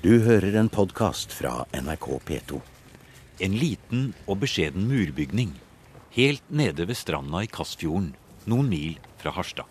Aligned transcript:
Du 0.00 0.14
hører 0.24 0.54
en 0.56 0.70
podkast 0.72 1.34
fra 1.36 1.66
NRK 1.76 2.06
P2. 2.24 2.58
En 3.44 3.52
liten 3.60 4.04
og 4.24 4.38
beskjeden 4.40 4.86
murbygning 4.88 5.50
helt 6.14 6.46
nede 6.48 6.86
ved 6.88 6.96
stranda 6.96 7.42
i 7.44 7.48
Kassfjorden, 7.52 8.06
noen 8.48 8.70
mil 8.72 8.94
fra 9.20 9.34
Harstad. 9.36 9.66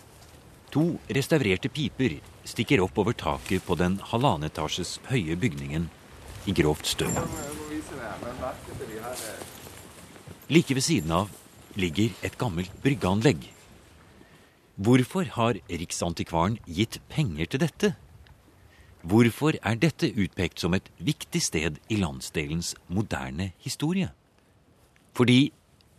To 0.69 0.83
restaurerte 1.17 1.71
piper 1.73 2.19
stikker 2.45 2.83
opp 2.83 3.01
over 3.01 3.17
taket 3.17 3.65
på 3.65 3.73
den 3.79 3.95
halvannetasjes 4.11 4.99
høye 5.07 5.33
bygningen 5.33 5.87
i 6.45 6.53
grovt 6.59 6.91
støv. 6.91 7.17
Like 10.53 10.77
ved 10.77 10.85
siden 10.85 11.15
av 11.23 11.33
ligger 11.73 12.13
et 12.21 12.37
gammelt 12.37 12.77
bryggeanlegg. 12.85 13.49
Hvorfor 14.77 15.33
har 15.39 15.57
Riksantikvaren 15.73 16.59
gitt 16.69 17.01
penger 17.09 17.49
til 17.49 17.65
dette? 17.65 17.91
Hvorfor 18.99 19.55
er 19.63 19.77
dette 19.79 20.09
utpekt 20.11 20.59
som 20.59 20.73
et 20.75 20.89
viktig 20.99 21.39
sted 21.41 21.77
i 21.87 21.99
landsdelens 21.99 22.73
moderne 22.87 23.53
historie? 23.63 24.09
Fordi 25.15 25.51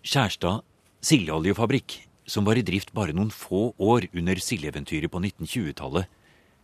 Skjærstad 0.05 0.61
sildeoljefabrikk, 1.01 1.97
som 2.29 2.45
var 2.45 2.61
i 2.61 2.65
drift 2.65 2.93
bare 2.93 3.15
noen 3.17 3.33
få 3.33 3.73
år 3.81 4.07
under 4.13 4.41
sildeeventyret 4.41 5.11
på 5.13 5.21
1920-tallet, 5.21 6.07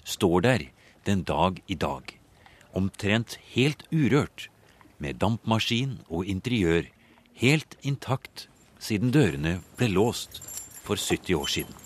står 0.05 0.45
der 0.45 0.67
den 1.09 1.25
dag 1.25 1.63
i 1.67 1.75
dag, 1.75 2.13
omtrent 2.77 3.39
helt 3.55 3.87
urørt, 3.93 4.51
med 4.99 5.19
dampmaskin 5.21 5.99
og 6.09 6.29
interiør 6.29 6.87
helt 7.37 7.77
intakt 7.85 8.47
siden 8.81 9.13
dørene 9.13 9.59
ble 9.77 9.91
låst 9.93 10.41
for 10.85 10.97
70 10.97 11.37
år 11.37 11.53
siden. 11.53 11.86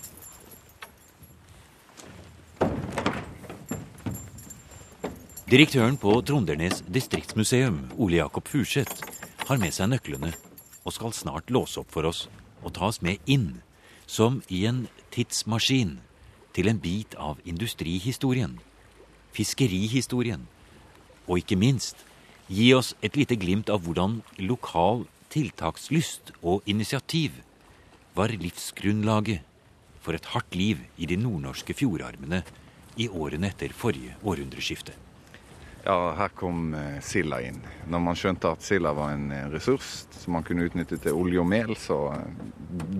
Direktøren 5.51 5.97
på 5.99 6.13
Trondernes 6.23 6.77
distriktsmuseum, 6.87 7.89
Ole 7.99 8.21
Jakob 8.21 8.47
Furseth, 8.47 9.01
har 9.49 9.57
med 9.59 9.73
seg 9.75 9.89
nøklene 9.91 10.29
og 10.85 10.95
skal 10.95 11.11
snart 11.11 11.51
låse 11.51 11.81
opp 11.81 11.89
for 11.91 12.07
oss 12.07 12.21
og 12.61 12.71
ta 12.77 12.85
oss 12.87 13.01
med 13.03 13.19
inn, 13.27 13.57
som 14.07 14.37
i 14.47 14.61
en 14.69 14.85
tidsmaskin, 15.11 15.97
til 16.55 16.71
en 16.71 16.79
bit 16.79 17.19
av 17.19 17.43
industrihistorien, 17.43 18.55
fiskerihistorien, 19.35 20.47
og 21.27 21.43
ikke 21.43 21.59
minst 21.59 22.07
gi 22.47 22.71
oss 22.71 22.93
et 23.03 23.19
lite 23.19 23.35
glimt 23.35 23.67
av 23.67 23.83
hvordan 23.83 24.21
lokal 24.39 25.03
tiltakslyst 25.35 26.31
og 26.39 26.63
initiativ 26.63 27.43
var 28.15 28.31
livsgrunnlaget 28.31 29.43
for 29.99 30.15
et 30.15 30.31
hardt 30.31 30.55
liv 30.55 30.87
i 30.95 31.11
de 31.11 31.19
nordnorske 31.19 31.75
fjordarmene 31.75 32.45
i 32.95 33.11
årene 33.11 33.51
etter 33.51 33.75
forrige 33.75 34.15
århundreskifte. 34.23 34.95
Ja, 35.83 36.13
her 36.13 36.29
kom 36.37 36.73
eh, 36.77 36.99
silda 37.01 37.39
inn. 37.41 37.57
Når 37.89 38.01
man 38.05 38.17
skjønte 38.19 38.51
at 38.53 38.61
silda 38.61 38.91
var 38.93 39.15
en 39.15 39.31
eh, 39.33 39.47
ressurs 39.49 40.03
som 40.13 40.35
man 40.37 40.45
kunne 40.45 40.67
utnytte 40.67 40.99
til 41.01 41.17
olje 41.17 41.41
og 41.41 41.47
mel, 41.49 41.73
så 41.79 41.97
eh, 42.13 42.43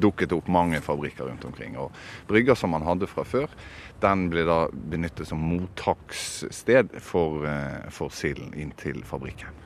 dukket 0.02 0.32
det 0.32 0.40
opp 0.40 0.50
mange 0.50 0.82
fabrikker 0.82 1.30
rundt 1.30 1.46
omkring. 1.46 1.78
Og 1.78 1.94
brygga 2.30 2.58
som 2.58 2.74
man 2.74 2.86
hadde 2.88 3.10
fra 3.12 3.26
før, 3.28 3.54
den 4.02 4.30
ble 4.34 4.48
da 4.50 4.64
benyttet 4.74 5.30
som 5.30 5.44
mottakssted 5.46 6.98
for, 7.06 7.46
for 7.94 8.10
silden 8.10 8.56
inn 8.58 8.74
til 8.82 9.04
fabrikken. 9.06 9.62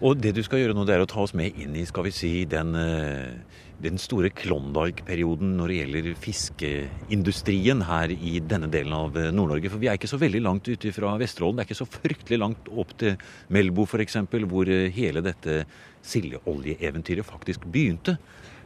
Og 0.00 0.16
det 0.16 0.32
du 0.32 0.40
skal 0.44 0.62
gjøre 0.62 0.74
nå, 0.76 0.86
det 0.88 0.94
er 0.96 1.02
å 1.04 1.08
ta 1.08 1.20
oss 1.20 1.34
med 1.36 1.56
inn 1.60 1.74
i 1.76 1.84
skal 1.88 2.06
vi 2.06 2.12
si, 2.14 2.30
den, 2.48 2.72
eh, 2.72 3.36
den 3.80 3.98
store 4.00 4.30
Klondyke-perioden 4.36 5.54
når 5.58 5.72
det 5.72 5.78
gjelder 5.78 6.08
fiskeindustrien 6.20 7.84
her 7.88 8.12
i 8.12 8.36
denne 8.44 8.68
delen 8.72 8.94
av 8.96 9.16
eh, 9.16 9.30
Nord-Norge. 9.34 9.72
For 9.72 9.82
vi 9.82 9.88
er 9.90 9.98
ikke 9.98 10.10
så 10.10 10.20
veldig 10.20 10.42
langt 10.44 10.68
ute 10.68 10.92
fra 10.94 11.14
Vesterålen. 11.20 11.58
Det 11.58 11.64
er 11.64 11.70
ikke 11.70 11.80
så 11.80 11.88
fryktelig 11.88 12.40
langt 12.40 12.70
opp 12.70 12.92
til 13.00 13.16
Melbo 13.52 13.86
f.eks., 13.88 14.18
hvor 14.50 14.70
eh, 14.70 14.90
hele 14.94 15.24
dette 15.24 15.62
sildeoljeeventyret 16.06 17.28
faktisk 17.28 17.64
begynte. 17.68 18.18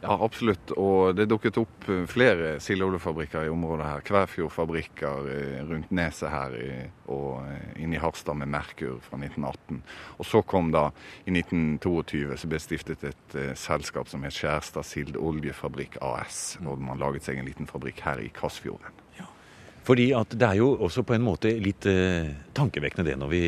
Ja, 0.05 0.15
absolutt. 0.25 0.71
Og 0.77 1.15
det 1.17 1.27
dukket 1.31 1.57
opp 1.61 1.87
eh, 1.89 2.03
flere 2.09 2.55
sildeoljefabrikker 2.63 3.47
i 3.47 3.51
området 3.53 3.87
her. 3.89 4.03
Kvæfjordfabrikker 4.05 5.29
eh, 5.33 5.61
rundt 5.67 5.93
neset 5.95 6.31
her 6.33 6.57
og 7.11 7.41
eh, 7.45 7.81
inne 7.83 7.97
i 7.97 8.01
Harstad 8.01 8.37
med 8.39 8.51
Merkur 8.53 8.99
fra 9.05 9.19
1918. 9.19 9.81
Og 10.19 10.29
så 10.29 10.43
kom 10.45 10.71
da, 10.75 10.87
i 11.25 11.33
1922, 11.33 12.37
så 12.37 12.51
ble 12.51 12.61
stiftet 12.61 13.07
et 13.09 13.39
selskap 13.59 14.11
som 14.11 14.25
het 14.25 14.35
Skjærstad 14.35 14.85
Sildoljefabrikk 14.87 15.99
AS. 16.05 16.59
Når 16.63 16.85
man 16.91 17.01
laget 17.01 17.25
seg 17.27 17.41
en 17.41 17.49
liten 17.49 17.69
fabrikk 17.69 18.05
her 18.05 18.21
i 18.21 18.29
Kassfjorden. 18.35 19.03
Ja. 19.19 19.29
Fordi 19.85 20.09
at 20.17 20.33
det 20.33 20.47
er 20.47 20.59
jo 20.61 20.71
også 20.81 21.03
på 21.05 21.13
en 21.17 21.25
måte 21.25 21.51
litt 21.61 21.85
eh, 21.89 22.31
tankevekkende 22.57 23.05
det 23.11 23.17
når 23.21 23.33
vi 23.33 23.43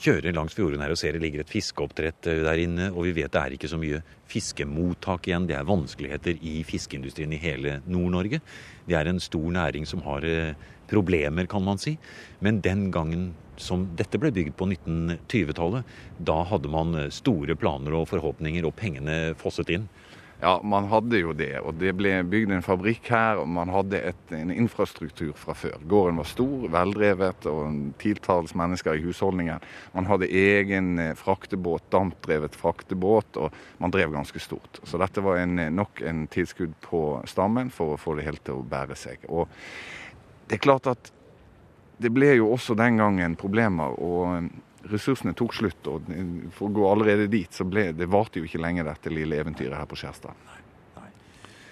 kjører 0.00 0.34
langs 0.34 0.56
fjorden 0.56 0.82
her 0.82 0.92
og 0.92 0.98
ser 0.98 1.16
det 1.16 1.22
ligger 1.24 1.42
et 1.42 1.52
fiskeoppdrett 1.52 2.28
eh, 2.30 2.42
der 2.46 2.62
inne, 2.62 2.88
og 2.94 3.06
vi 3.08 3.14
vet 3.20 3.32
det 3.34 3.42
er 3.42 3.56
ikke 3.56 3.70
så 3.70 3.78
mye 3.80 4.00
fiskemottak 4.30 5.28
igjen. 5.28 5.48
Det 5.50 5.56
er 5.58 5.68
vanskeligheter 5.68 6.40
i 6.46 6.60
fiskeindustrien 6.66 7.32
i 7.36 7.40
hele 7.42 7.78
Nord-Norge. 7.90 8.40
Det 8.88 8.96
er 8.96 9.10
en 9.10 9.20
stor 9.22 9.48
næring 9.56 9.86
som 9.88 10.04
har 10.06 10.26
eh, 10.26 10.56
problemer, 10.90 11.46
kan 11.50 11.64
man 11.64 11.80
si. 11.80 11.96
Men 12.40 12.62
den 12.64 12.88
gangen 12.94 13.30
som 13.60 13.84
dette 13.96 14.18
ble 14.20 14.32
bygd 14.34 14.56
på 14.56 14.70
1920-tallet, 14.72 15.96
da 16.18 16.38
hadde 16.48 16.72
man 16.72 16.96
eh, 16.96 17.12
store 17.14 17.56
planer 17.60 17.98
og 17.98 18.08
forhåpninger, 18.10 18.66
og 18.66 18.76
pengene 18.80 19.20
fosset 19.40 19.72
inn. 19.76 19.88
Ja, 20.40 20.54
man 20.64 20.86
hadde 20.88 21.18
jo 21.20 21.34
det. 21.36 21.52
Og 21.60 21.74
det 21.76 21.90
ble 21.98 22.14
bygd 22.24 22.54
en 22.54 22.64
fabrikk 22.64 23.10
her, 23.12 23.42
og 23.42 23.48
man 23.52 23.68
hadde 23.72 23.98
et, 24.08 24.22
en 24.32 24.52
infrastruktur 24.54 25.34
fra 25.36 25.52
før. 25.52 25.76
Gården 25.90 26.20
var 26.22 26.28
stor, 26.30 26.64
veldrevet 26.72 27.48
og 27.50 27.92
titalls 28.00 28.54
mennesker 28.56 28.96
i 28.96 29.04
husholdningen. 29.04 29.60
Man 29.92 30.08
hadde 30.08 30.30
egen 30.32 30.94
eh, 31.02 31.12
fraktebåt, 31.18 31.90
dampdrevet 31.92 32.56
fraktebåt, 32.56 33.36
og 33.36 33.60
man 33.84 33.92
drev 33.92 34.16
ganske 34.16 34.40
stort. 34.40 34.80
Så 34.88 35.00
dette 35.02 35.24
var 35.24 35.42
en, 35.42 35.60
nok 35.76 36.00
en 36.08 36.24
tilskudd 36.32 36.72
på 36.88 37.04
stammen 37.28 37.68
for 37.74 37.94
å 37.94 38.00
få 38.00 38.16
det 38.16 38.24
helt 38.30 38.44
til 38.48 38.62
å 38.62 38.66
bære 38.66 38.96
seg. 38.96 39.28
Og 39.28 39.44
det 40.48 40.56
er 40.56 40.64
klart 40.64 40.88
at 40.88 41.12
det 42.00 42.08
ble 42.16 42.32
jo 42.38 42.48
også 42.54 42.78
den 42.80 42.96
gangen 42.96 43.36
problemer. 43.36 43.92
og 44.00 44.48
ressursene 44.88 45.34
tok 45.36 45.54
slutt, 45.54 45.88
og 45.90 46.08
for 46.56 46.68
å 46.68 46.74
gå 46.74 46.86
allerede 46.88 47.28
dit, 47.32 47.52
så 47.52 47.66
ble 47.68 47.90
det 47.96 48.08
varte 48.10 48.40
jo 48.40 48.48
ikke 48.48 48.62
lenge 48.62 48.86
dette 48.86 49.12
lille 49.12 49.40
eventyret 49.42 49.76
her 49.76 49.88
på 49.90 49.98
Skjærstad. 50.00 50.36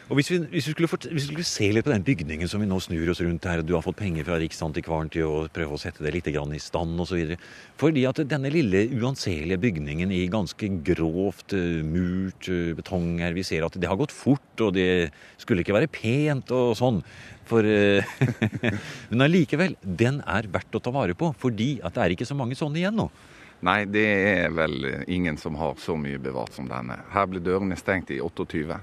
Og 0.08 0.16
hvis 0.16 0.30
vi, 0.32 0.38
hvis, 0.54 0.64
vi 0.70 0.72
skulle, 0.72 0.88
hvis 0.88 1.10
vi, 1.12 1.20
skulle, 1.26 1.44
se 1.44 1.66
litt 1.68 1.84
på 1.84 1.92
den 1.92 2.04
bygningen 2.04 2.48
som 2.48 2.62
vi 2.62 2.68
nå 2.68 2.78
snur 2.80 3.10
oss 3.12 3.20
rundt 3.20 3.44
her, 3.44 3.60
du 3.60 3.74
har 3.76 3.84
fått 3.84 3.98
penger 3.98 4.24
fra 4.24 4.38
Riksantikvaren 4.40 5.10
til 5.12 5.28
å 5.28 5.42
prøve 5.52 5.76
å 5.76 5.80
sette 5.80 6.00
det 6.04 6.14
litt 6.14 6.30
i 6.32 6.60
stand 6.64 6.96
osv. 7.04 7.34
Fordi 7.76 8.06
at 8.08 8.22
denne 8.24 8.48
lille 8.48 8.86
uanselige 8.96 9.60
bygningen 9.60 10.14
i 10.16 10.22
ganske 10.32 10.70
grovt 10.86 11.52
uh, 11.52 11.84
murt 11.84 12.48
uh, 12.48 12.72
betong 12.78 13.20
her, 13.20 13.36
vi 13.36 13.44
ser 13.44 13.68
at 13.68 13.76
det 13.76 13.90
har 13.90 14.00
gått 14.00 14.16
fort, 14.16 14.48
og 14.64 14.72
det 14.80 15.10
skulle 15.36 15.60
ikke 15.60 15.76
være 15.76 15.92
pent 15.92 16.56
og 16.56 16.72
sånn. 16.80 17.04
For, 17.44 17.68
uh, 17.68 18.00
men 19.12 19.28
allikevel, 19.28 19.76
den 19.84 20.22
er 20.24 20.48
verdt 20.48 20.72
å 20.72 20.80
ta 20.80 20.94
vare 20.94 21.12
på, 21.20 21.34
fordi 21.36 21.74
at 21.84 21.98
det 21.98 22.06
er 22.06 22.16
ikke 22.16 22.32
så 22.32 22.38
mange 22.38 22.56
sånne 22.56 22.80
igjen 22.80 22.96
nå. 22.96 23.10
Nei, 23.60 23.82
det 23.84 24.08
er 24.08 24.54
vel 24.56 25.04
ingen 25.04 25.36
som 25.36 25.58
har 25.60 25.76
så 25.82 26.00
mye 26.00 26.16
bevart 26.22 26.56
som 26.56 26.68
denne. 26.70 27.02
Her 27.12 27.28
ble 27.28 27.44
dørene 27.44 27.76
stengt 27.76 28.14
i 28.14 28.22
28. 28.24 28.78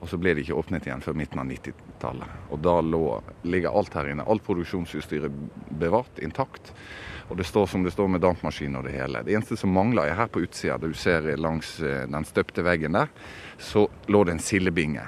Og 0.00 0.10
så 0.10 0.18
ble 0.20 0.34
det 0.36 0.44
ikke 0.44 0.58
åpnet 0.60 0.86
igjen 0.86 1.02
før 1.04 1.16
midten 1.16 1.40
av 1.40 1.48
90-tallet. 1.48 2.38
Og 2.52 2.60
da 2.62 2.76
lå, 2.84 3.02
ligger 3.48 3.76
alt 3.76 3.96
her 3.96 4.10
inne. 4.12 4.26
Alt 4.28 4.44
produksjonsutstyret 4.46 5.36
bevart 5.80 6.20
intakt. 6.22 6.72
Og 7.28 7.38
det 7.40 7.46
står 7.48 7.66
som 7.66 7.82
det 7.82 7.94
står 7.94 8.10
med 8.12 8.22
dampmaskin 8.22 8.76
og 8.78 8.86
det 8.86 8.94
hele. 8.94 9.24
Det 9.26 9.34
eneste 9.34 9.58
som 9.58 9.72
mangler 9.74 10.10
er 10.10 10.18
her 10.20 10.30
på 10.30 10.44
utsida, 10.44 10.78
du 10.78 10.92
ser 10.94 11.26
langs 11.40 11.78
eh, 11.80 12.04
den 12.06 12.26
støpte 12.28 12.62
veggen 12.66 12.94
der, 12.94 13.10
så 13.58 13.86
lå 14.12 14.22
det 14.24 14.36
en 14.36 14.44
sildebinge. 14.44 15.06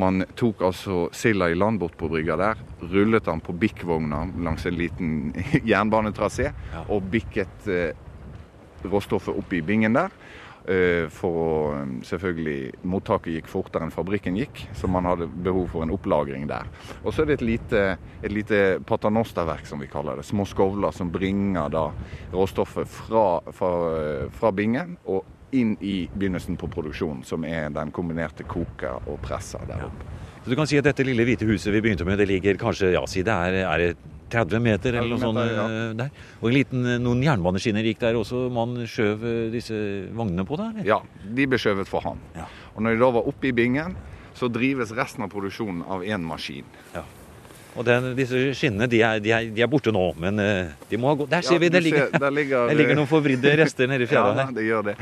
Man 0.00 0.24
tok 0.38 0.62
altså 0.66 1.08
silda 1.14 1.50
i 1.50 1.56
land 1.58 1.80
bort 1.82 1.96
på 1.98 2.08
brygga 2.10 2.36
der, 2.40 2.60
rullet 2.80 3.26
den 3.26 3.42
på 3.44 3.54
bikkvogna 3.58 4.22
langs 4.42 4.66
en 4.66 4.78
liten 4.78 5.10
jernbanetrasé 5.70 6.50
og 6.86 7.10
bikket 7.12 7.70
eh, 7.70 7.90
råstoffet 8.90 9.36
opp 9.36 9.52
i 9.52 9.62
bingen 9.62 9.98
der. 9.98 10.14
Eh, 10.68 11.08
for 11.08 11.72
um, 11.72 11.94
selvfølgelig 12.04 12.84
Mottaket 12.84 13.38
gikk 13.38 13.48
fortere 13.48 13.86
enn 13.86 13.94
fabrikken 13.94 14.36
gikk, 14.36 14.66
så 14.76 14.90
man 14.92 15.08
hadde 15.08 15.30
behov 15.40 15.70
for 15.72 15.86
en 15.86 15.94
opplagring 15.94 16.44
der. 16.50 16.68
Og 17.00 17.14
så 17.14 17.24
er 17.24 17.30
det 17.30 17.38
et 17.38 17.46
lite, 17.48 17.84
et 18.20 18.34
lite 18.34 18.60
paternosterverk, 18.86 19.64
som 19.66 19.80
vi 19.80 19.88
kaller 19.90 20.20
det. 20.20 20.28
Små 20.28 20.44
skovler 20.48 20.92
som 20.92 21.12
bringer 21.12 21.72
da 21.72 21.86
råstoffet 22.34 22.88
fra, 22.92 23.26
fra, 23.56 23.74
fra 24.36 24.52
bingen 24.52 24.98
og 25.08 25.24
inn 25.56 25.74
i 25.80 26.04
begynnelsen 26.12 26.60
på 26.60 26.68
produksjonen, 26.70 27.24
som 27.26 27.44
er 27.48 27.72
den 27.74 27.90
kombinerte 27.94 28.44
koker 28.46 29.00
og 29.08 29.18
presser 29.24 29.64
der 29.66 29.88
oppe. 29.88 30.19
Så 30.44 30.48
du 30.48 30.56
kan 30.56 30.68
si 30.68 30.78
at 30.80 30.86
dette 30.86 31.04
lille 31.04 31.26
hvite 31.28 31.44
huset 31.48 31.72
vi 31.74 31.82
begynte 31.84 32.06
med, 32.08 32.16
det 32.20 32.28
ligger 32.30 32.56
kanskje 32.60 32.94
ja, 32.94 33.04
si 33.10 33.24
det 33.26 33.34
er, 33.34 33.60
er 33.66 33.84
det 33.84 33.90
30 34.30 34.62
meter 34.62 34.96
eller 34.96 35.10
noe 35.10 35.20
sånt 35.20 35.42
ja. 35.42 35.66
Eh, 35.66 35.92
der. 35.98 36.10
Og 36.40 36.54
liten, 36.54 36.86
eh, 36.86 36.98
noen 37.02 37.22
jernbaneskinner 37.26 37.86
gikk 37.90 38.02
der 38.04 38.18
også. 38.20 38.46
Man 38.54 38.78
skjøv 38.88 39.26
eh, 39.26 39.38
disse 39.52 39.76
vognene 40.16 40.46
på 40.48 40.58
der? 40.60 40.82
Ja, 40.86 41.00
de 41.24 41.48
ble 41.50 41.60
skjøvet 41.60 41.90
for 41.90 42.06
hånd. 42.06 42.22
Ja. 42.38 42.46
Og 42.74 42.84
når 42.86 42.96
de 42.96 43.04
da 43.04 43.14
var 43.18 43.30
oppe 43.30 43.50
i 43.50 43.54
bingen, 43.56 43.96
så 44.38 44.48
drives 44.52 44.94
resten 44.96 45.26
av 45.26 45.32
produksjonen 45.32 45.82
av 45.90 46.06
én 46.06 46.22
maskin. 46.24 46.68
Ja. 46.94 47.04
Og 47.78 47.84
den, 47.86 48.08
disse 48.18 48.48
skinnene 48.58 48.88
de 48.90 48.98
er, 49.06 49.20
de, 49.22 49.30
er, 49.30 49.50
de 49.54 49.62
er, 49.62 49.68
borte 49.70 49.92
nå, 49.94 50.08
men 50.18 50.40
de 50.90 50.98
må 50.98 51.12
ha 51.12 51.18
gått 51.20 51.30
Der 51.30 51.44
ser 51.46 51.60
vi! 51.62 51.68
Det 51.70 51.84
ligger, 51.84 52.08
ser, 52.08 52.18
der 52.24 52.34
ligger, 52.34 52.66
der 52.72 52.80
ligger 52.80 52.98
noen 52.98 53.10
forvridde 53.10 53.52
rester 53.60 53.90
nede 53.90 54.08
i 54.08 54.10
fjæra 54.10 54.32
Ja, 54.40 54.46
det 54.56 54.64
gjør 54.66 54.88
det. 54.88 54.96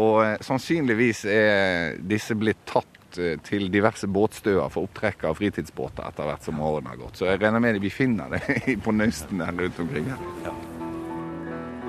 Og 0.00 0.44
sannsynligvis 0.46 1.26
er 1.28 1.98
disse 2.00 2.36
blitt 2.38 2.62
tatt 2.70 3.03
eh, 3.18 3.34
til 3.44 3.66
diverse 3.72 4.08
båtstøer 4.10 4.70
for 4.72 4.88
opptrekk 4.88 5.26
av 5.28 5.38
fritidsbåter 5.38 6.06
etter 6.08 6.28
hvert 6.28 6.46
som 6.46 6.62
årene 6.62 6.92
har 6.92 7.00
gått. 7.00 7.18
Så 7.20 7.28
jeg 7.28 7.42
regner 7.42 7.62
med 7.62 7.78
at 7.78 7.84
vi 7.84 7.92
finner 7.92 8.32
det 8.34 8.78
på 8.84 8.94
nøsten 8.94 9.44
her 9.44 9.54
rundt 9.58 9.82
omkring. 9.84 10.10
her. 10.12 10.72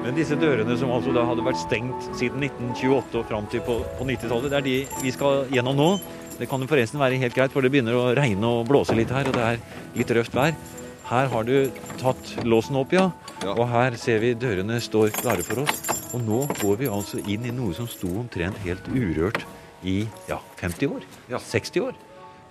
Men 0.05 0.13
disse 0.13 0.37
dørene 0.37 0.75
som 0.77 0.91
altså 0.93 1.13
da 1.15 1.23
hadde 1.25 1.45
vært 1.45 1.57
stengt 1.57 2.11
siden 2.13 2.43
1928 2.45 3.17
og 3.21 3.25
fram 3.25 3.49
til 3.49 3.63
på, 3.65 3.79
på 3.97 4.05
90-tallet, 4.05 4.51
det 4.53 4.59
er 4.59 4.67
de 4.67 4.77
vi 5.01 5.13
skal 5.15 5.47
gjennom 5.49 5.79
nå. 5.79 5.89
Det 6.35 6.49
kan 6.51 6.61
jo 6.61 6.69
forresten 6.69 7.01
være 7.01 7.17
helt 7.21 7.33
greit, 7.33 7.53
for 7.53 7.65
det 7.65 7.71
begynner 7.73 7.95
å 7.97 8.09
regne 8.13 8.51
og 8.59 8.67
blåse 8.69 8.93
litt 8.93 9.13
her, 9.15 9.25
og 9.31 9.37
det 9.37 9.45
er 9.53 9.61
litt 9.95 10.13
røft 10.17 10.35
vær. 10.35 10.53
Her 11.09 11.29
har 11.31 11.47
du 11.47 11.71
tatt 12.01 12.35
låsen 12.45 12.77
opp, 12.77 12.93
ja. 12.93 13.07
Ja. 13.41 13.53
Og 13.55 13.67
her 13.71 13.97
ser 13.99 14.21
vi 14.23 14.33
dørene 14.37 14.77
står 14.81 15.13
klare 15.15 15.45
for 15.45 15.63
oss. 15.63 15.81
Og 16.13 16.21
nå 16.25 16.43
går 16.59 16.79
vi 16.81 16.89
altså 16.91 17.21
inn 17.25 17.45
i 17.45 17.53
noe 17.55 17.73
som 17.77 17.89
sto 17.89 18.09
omtrent 18.21 18.61
helt 18.65 18.85
urørt 18.93 19.45
i 19.85 20.07
ja, 20.27 20.39
50 20.57 20.87
år. 20.87 21.03
Ja. 21.29 21.39
60 21.39 21.81
år. 21.81 21.95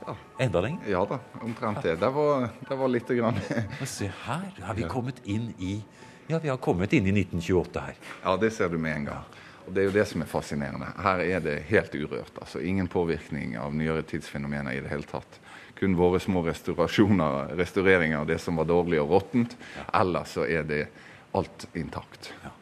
Ja. 0.07 0.17
Enda 0.39 0.61
lenger. 0.61 0.89
Ja 0.89 1.05
da, 1.09 1.19
omtrent 1.41 1.83
det. 1.83 1.97
Det 1.97 2.11
var, 2.11 2.49
det 2.69 2.77
var 2.77 2.89
lite 2.89 3.15
grann 3.15 3.39
Men 3.79 3.87
se 3.89 4.11
her 4.25 4.51
har 4.63 4.75
vi 4.75 4.83
kommet 4.89 5.23
inn 5.25 5.55
i 5.59 5.79
Ja, 6.27 6.39
vi 6.39 6.49
har 6.49 6.57
kommet 6.57 6.93
inn 6.93 7.07
i 7.07 7.13
1928 7.21 7.81
her. 7.87 7.97
Ja, 8.25 8.37
det 8.41 8.51
ser 8.57 8.69
du 8.73 8.79
med 8.79 8.97
en 8.97 9.05
gang. 9.11 9.25
Og 9.67 9.73
Det 9.73 9.83
er 9.83 9.89
jo 9.89 9.95
det 9.97 10.05
som 10.09 10.23
er 10.25 10.29
fascinerende. 10.29 10.87
Her 11.05 11.21
er 11.25 11.41
det 11.45 11.57
helt 11.69 11.95
urørt. 11.95 12.39
altså 12.41 12.61
Ingen 12.61 12.89
påvirkning 12.89 13.57
av 13.61 13.75
nyere 13.77 14.03
tidsfenomener 14.03 14.73
i 14.77 14.81
det 14.85 14.93
hele 14.93 15.09
tatt. 15.09 15.41
Kun 15.77 15.97
våre 15.97 16.21
små 16.21 16.45
restaurasjoner, 16.47 17.57
restaureringer 17.59 18.21
av 18.21 18.29
det 18.29 18.39
som 18.41 18.57
var 18.61 18.69
dårlig 18.69 19.01
og 19.03 19.11
råttent. 19.11 19.57
Ellers 19.93 20.37
så 20.37 20.47
er 20.47 20.69
det 20.69 20.83
alt 21.35 21.67
intakt. 21.75 22.33
Ja. 22.45 22.53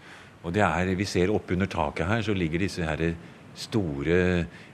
Og 0.43 0.55
det 0.55 0.63
er, 0.67 0.95
vi 0.99 1.07
ser 1.07 1.31
oppunder 1.31 1.71
taket 1.71 2.09
her, 2.09 2.23
så 2.23 2.35
ligger 2.35 2.63
disse 2.63 2.87
her 2.87 3.03
store 3.55 4.19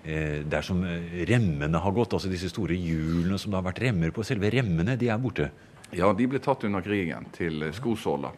eh, 0.05 0.45
Der 0.47 0.63
som 0.63 0.85
eh, 0.87 1.25
remmene 1.29 1.81
har 1.83 1.93
gått, 1.93 2.15
altså 2.15 2.31
disse 2.31 2.51
store 2.53 2.77
hjulene 2.79 3.39
som 3.39 3.53
det 3.53 3.59
har 3.61 3.67
vært 3.67 3.83
remmer 3.83 4.15
på. 4.15 4.25
Selve 4.27 4.51
remmene, 4.55 4.97
de 4.99 5.11
er 5.11 5.21
borte. 5.23 5.51
Ja, 5.97 6.13
de 6.13 6.27
ble 6.29 6.41
tatt 6.45 6.67
under 6.69 6.85
krigen 6.85 7.29
til 7.37 7.63
eh, 7.67 7.75
skosåler. 7.77 8.37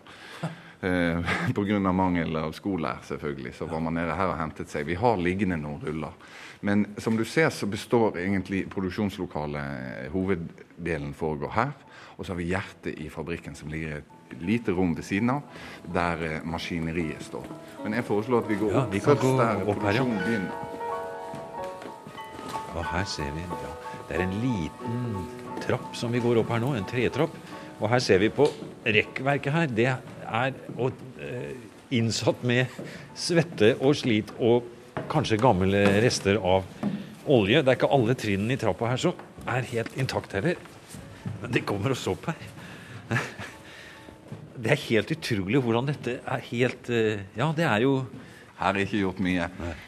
Eh, 0.81 1.33
Pga. 1.57 1.81
mangel 1.93 2.37
av 2.37 2.53
skolær, 2.57 3.03
selvfølgelig. 3.09 3.55
Så 3.59 3.69
var 3.71 3.83
man 3.85 3.99
nede 3.99 4.17
her 4.17 4.33
og 4.33 4.39
hentet 4.41 4.71
seg. 4.71 4.87
Vi 4.87 4.99
har 4.99 5.21
liggende 5.21 5.61
noen 5.61 5.83
ruller. 5.85 6.17
Men 6.61 6.87
som 7.01 7.17
du 7.17 7.25
ser, 7.25 7.49
så 7.51 7.67
består 7.67 8.19
egentlig 8.21 8.67
produksjonslokalet 8.73 10.11
Hoveddelen 10.13 11.15
foregår 11.17 11.55
her. 11.55 11.71
Og 12.19 12.27
så 12.27 12.35
har 12.35 12.41
vi 12.41 12.51
hjertet 12.51 12.99
i 13.01 13.09
fabrikken, 13.09 13.55
som 13.57 13.71
ligger 13.73 13.89
i 13.89 14.01
et 14.01 14.43
lite 14.45 14.73
rom 14.77 14.93
ved 14.97 15.07
siden 15.09 15.31
av, 15.33 15.41
der 15.95 16.25
eh, 16.27 16.43
maskineriet 16.45 17.23
står. 17.25 17.47
Men 17.85 17.97
jeg 17.97 18.05
foreslår 18.05 18.45
at 18.45 18.51
vi 18.51 18.59
går 18.61 18.75
Ja, 18.75 18.83
opp 18.83 18.93
vi 18.93 19.01
først 19.01 19.23
gå 19.25 19.31
der 19.39 19.63
opp 19.65 19.81
her, 19.87 19.97
ja. 19.97 20.05
produksjonen 20.05 20.21
begynner. 20.27 20.55
Og 22.71 22.85
her 22.93 23.07
ser 23.09 23.31
vi 23.35 23.41
ja, 23.41 23.73
Det 24.09 24.19
er 24.19 24.23
en 24.27 24.37
liten 24.43 24.99
trapp 25.65 25.97
som 25.97 26.13
vi 26.13 26.21
går 26.23 26.43
opp 26.43 26.53
her 26.53 26.61
nå, 26.63 26.75
en 26.77 26.89
tretrapp. 26.93 27.35
Og 27.81 27.89
her 27.89 28.05
ser 28.05 28.21
vi 28.21 28.29
på 28.29 28.45
rekkverket 28.85 29.53
her. 29.55 29.73
Det 29.81 29.89
er 29.89 30.53
eh, 30.53 31.57
innsatt 31.97 32.45
med 32.45 32.69
svette 33.17 33.73
og 33.81 33.97
slit 33.97 34.35
og 34.37 34.69
kanskje 35.09 35.39
gamle 35.41 35.85
rester 36.03 36.37
av 36.37 36.67
olje. 37.31 37.63
Det 37.63 37.73
er 37.73 37.79
ikke 37.79 37.93
alle 37.95 38.17
trinnene 38.19 38.57
i 38.57 38.61
trappa 38.61 38.91
her 38.91 39.01
som 39.01 39.27
er 39.49 39.69
helt 39.73 39.97
intakt 40.01 40.35
heller. 40.37 40.59
Men 41.41 41.53
det 41.55 41.65
kommer 41.69 41.95
oss 41.95 42.07
opp 42.11 42.31
her. 42.31 43.21
Det 44.61 44.75
er 44.75 44.83
helt 44.91 45.13
utrolig 45.15 45.61
hvordan 45.65 45.87
dette 45.89 46.19
er 46.21 46.43
helt 46.51 46.91
eh, 46.93 47.23
Ja, 47.39 47.47
det 47.57 47.65
er 47.65 47.81
jo 47.87 47.95
Her 48.59 48.77
er 48.77 48.83
ikke 48.85 48.99
gjort 49.01 49.23
mye. 49.25 49.47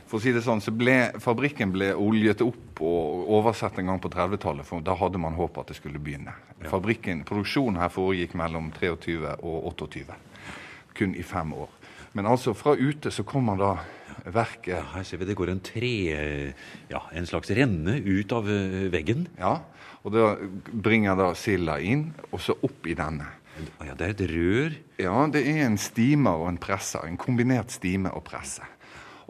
For 0.08 0.16
å 0.16 0.22
si 0.24 0.32
det 0.32 0.40
sånn, 0.46 0.62
så 0.64 0.72
ble 0.72 1.10
Fabrikken 1.20 1.74
ble 1.74 1.90
oljet 1.92 2.40
opp 2.40 2.80
og 2.80 3.28
oversett 3.36 3.76
en 3.82 3.90
gang 3.90 4.00
på 4.00 4.08
30-tallet, 4.14 4.64
for 4.64 4.80
da 4.80 4.96
hadde 4.96 5.20
man 5.20 5.36
håp 5.36 5.60
at 5.60 5.68
det 5.68 5.76
skulle 5.76 6.00
begynne. 6.00 6.32
Fabrikken, 6.72 7.20
Produksjonen 7.28 7.82
her 7.82 7.92
foregikk 7.92 8.32
mellom 8.40 8.72
23 8.72 9.36
og 9.36 9.68
28. 9.74 10.16
Kun 10.96 11.12
i 11.12 11.26
fem 11.26 11.52
år. 11.52 11.68
Men 12.16 12.30
altså, 12.32 12.56
fra 12.56 12.72
ute 12.72 13.12
så 13.12 13.26
kommer 13.28 13.60
da 13.60 13.74
verket 14.34 14.92
her 14.94 15.04
ser 15.06 15.20
vi 15.20 15.28
det 15.28 15.36
går 15.38 15.52
en 15.52 15.62
tre... 15.64 15.94
Ja, 16.90 17.02
en 17.12 17.28
slags 17.28 17.52
renne 17.54 17.98
ut 18.00 18.32
av 18.34 18.50
eh, 18.50 18.88
veggen. 18.92 19.26
Ja, 19.38 19.58
og 20.02 20.14
da 20.14 20.32
bringer 20.72 21.18
da 21.18 21.30
silda 21.38 21.78
inn, 21.80 22.10
og 22.30 22.42
så 22.42 22.56
opp 22.58 22.88
i 22.90 22.96
denne. 22.98 23.28
Ja, 23.84 23.94
det 23.94 24.06
er 24.06 24.14
et 24.14 24.26
rør. 24.32 24.76
Ja, 25.02 25.16
det 25.32 25.44
er 25.46 25.64
en 25.66 25.78
stimer 25.80 26.40
og 26.40 26.48
en 26.50 26.60
presser. 26.62 27.04
En 27.06 27.20
kombinert 27.20 27.74
stime 27.74 28.12
og 28.16 28.24
presse. 28.26 28.66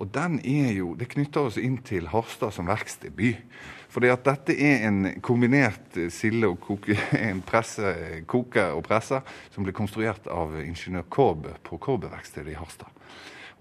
Og 0.01 0.09
den 0.15 0.39
er 0.41 0.73
jo, 0.73 0.95
Det 0.95 1.11
knytter 1.13 1.49
oss 1.49 1.59
inn 1.61 1.79
til 1.85 2.09
Harstad 2.09 2.55
som 2.55 2.67
verkstedby. 2.67 3.37
Fordi 3.93 4.09
at 4.09 4.25
dette 4.25 4.55
er 4.57 4.87
en 4.89 5.21
kombinert 5.21 5.99
eh, 6.01 6.09
silde 6.11 6.49
og 6.49 6.61
koke, 6.65 6.97
en 7.29 7.43
presse, 7.45 7.93
koker 8.27 8.73
og 8.73 8.87
presser 8.87 9.21
som 9.53 9.67
ble 9.67 9.75
konstruert 9.77 10.27
av 10.33 10.57
ingeniør 10.63 11.05
Kårbø 11.13 11.59
på 11.67 11.79
Kårbø-verkstedet 11.83 12.55
i 12.55 12.59
Harstad. 12.59 12.89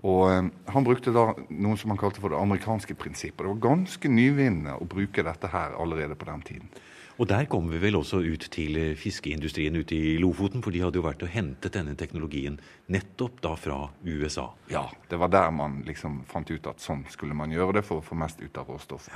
Og 0.07 0.23
eh, 0.31 0.47
Han 0.73 0.87
brukte 0.87 1.13
da 1.13 1.31
noe 1.49 1.77
som 1.77 1.93
han 1.93 1.99
kalte 2.01 2.23
for 2.23 2.33
det 2.33 2.39
amerikanske 2.41 2.95
prinsippet. 2.97 3.43
Det 3.43 3.51
var 3.53 3.67
ganske 3.71 4.09
nyvinnende 4.09 4.79
å 4.79 4.87
bruke 4.89 5.25
dette 5.25 5.51
her 5.51 5.77
allerede 5.77 6.17
på 6.17 6.29
den 6.29 6.47
tiden. 6.47 6.73
Og 7.21 7.27
der 7.29 7.45
kommer 7.45 7.75
vi 7.75 7.81
vel 7.83 7.99
også 7.99 8.21
ut 8.23 8.47
til 8.53 8.77
eh, 8.79 8.93
fiskeindustrien 8.97 9.75
ute 9.77 9.93
i 9.93 10.15
Lofoten, 10.17 10.63
for 10.65 10.73
de 10.73 10.79
hadde 10.81 10.97
jo 10.97 11.03
vært 11.05 11.21
og 11.21 11.29
hentet 11.29 11.75
denne 11.75 11.93
teknologien 11.99 12.55
nettopp 12.89 13.41
da 13.43 13.51
fra 13.59 13.77
USA. 14.07 14.47
Ja, 14.71 14.87
det 15.11 15.19
var 15.21 15.29
der 15.29 15.51
man 15.53 15.81
liksom 15.85 16.21
fant 16.31 16.49
ut 16.49 16.69
at 16.71 16.81
sånn 16.81 17.03
skulle 17.13 17.37
man 17.37 17.53
gjøre 17.53 17.77
det 17.77 17.85
for 17.85 18.01
å 18.01 18.05
få 18.05 18.17
mest 18.17 18.41
ut 18.41 18.57
av 18.57 18.71
råstoffet. 18.73 19.13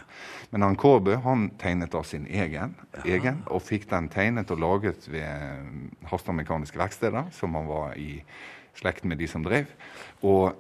Men 0.52 0.68
han 0.68 0.78
Kårbø 0.78 1.18
han 1.26 1.48
tegnet 1.62 1.96
da 1.96 2.04
sin 2.06 2.28
egen, 2.30 2.76
egen 3.08 3.42
og 3.48 3.66
fikk 3.66 3.90
den 3.90 4.12
tegnet 4.14 4.54
og 4.54 4.62
laget 4.62 5.10
ved 5.10 6.06
Harstad 6.12 6.38
Mekaniske 6.38 6.78
Verksteder, 6.78 7.32
som 7.34 7.58
han 7.58 7.66
var 7.72 7.98
i 7.98 8.20
slekt 8.76 9.08
med 9.08 9.18
de 9.18 9.28
som 9.32 9.42
drev, 9.42 9.72
og 10.22 10.54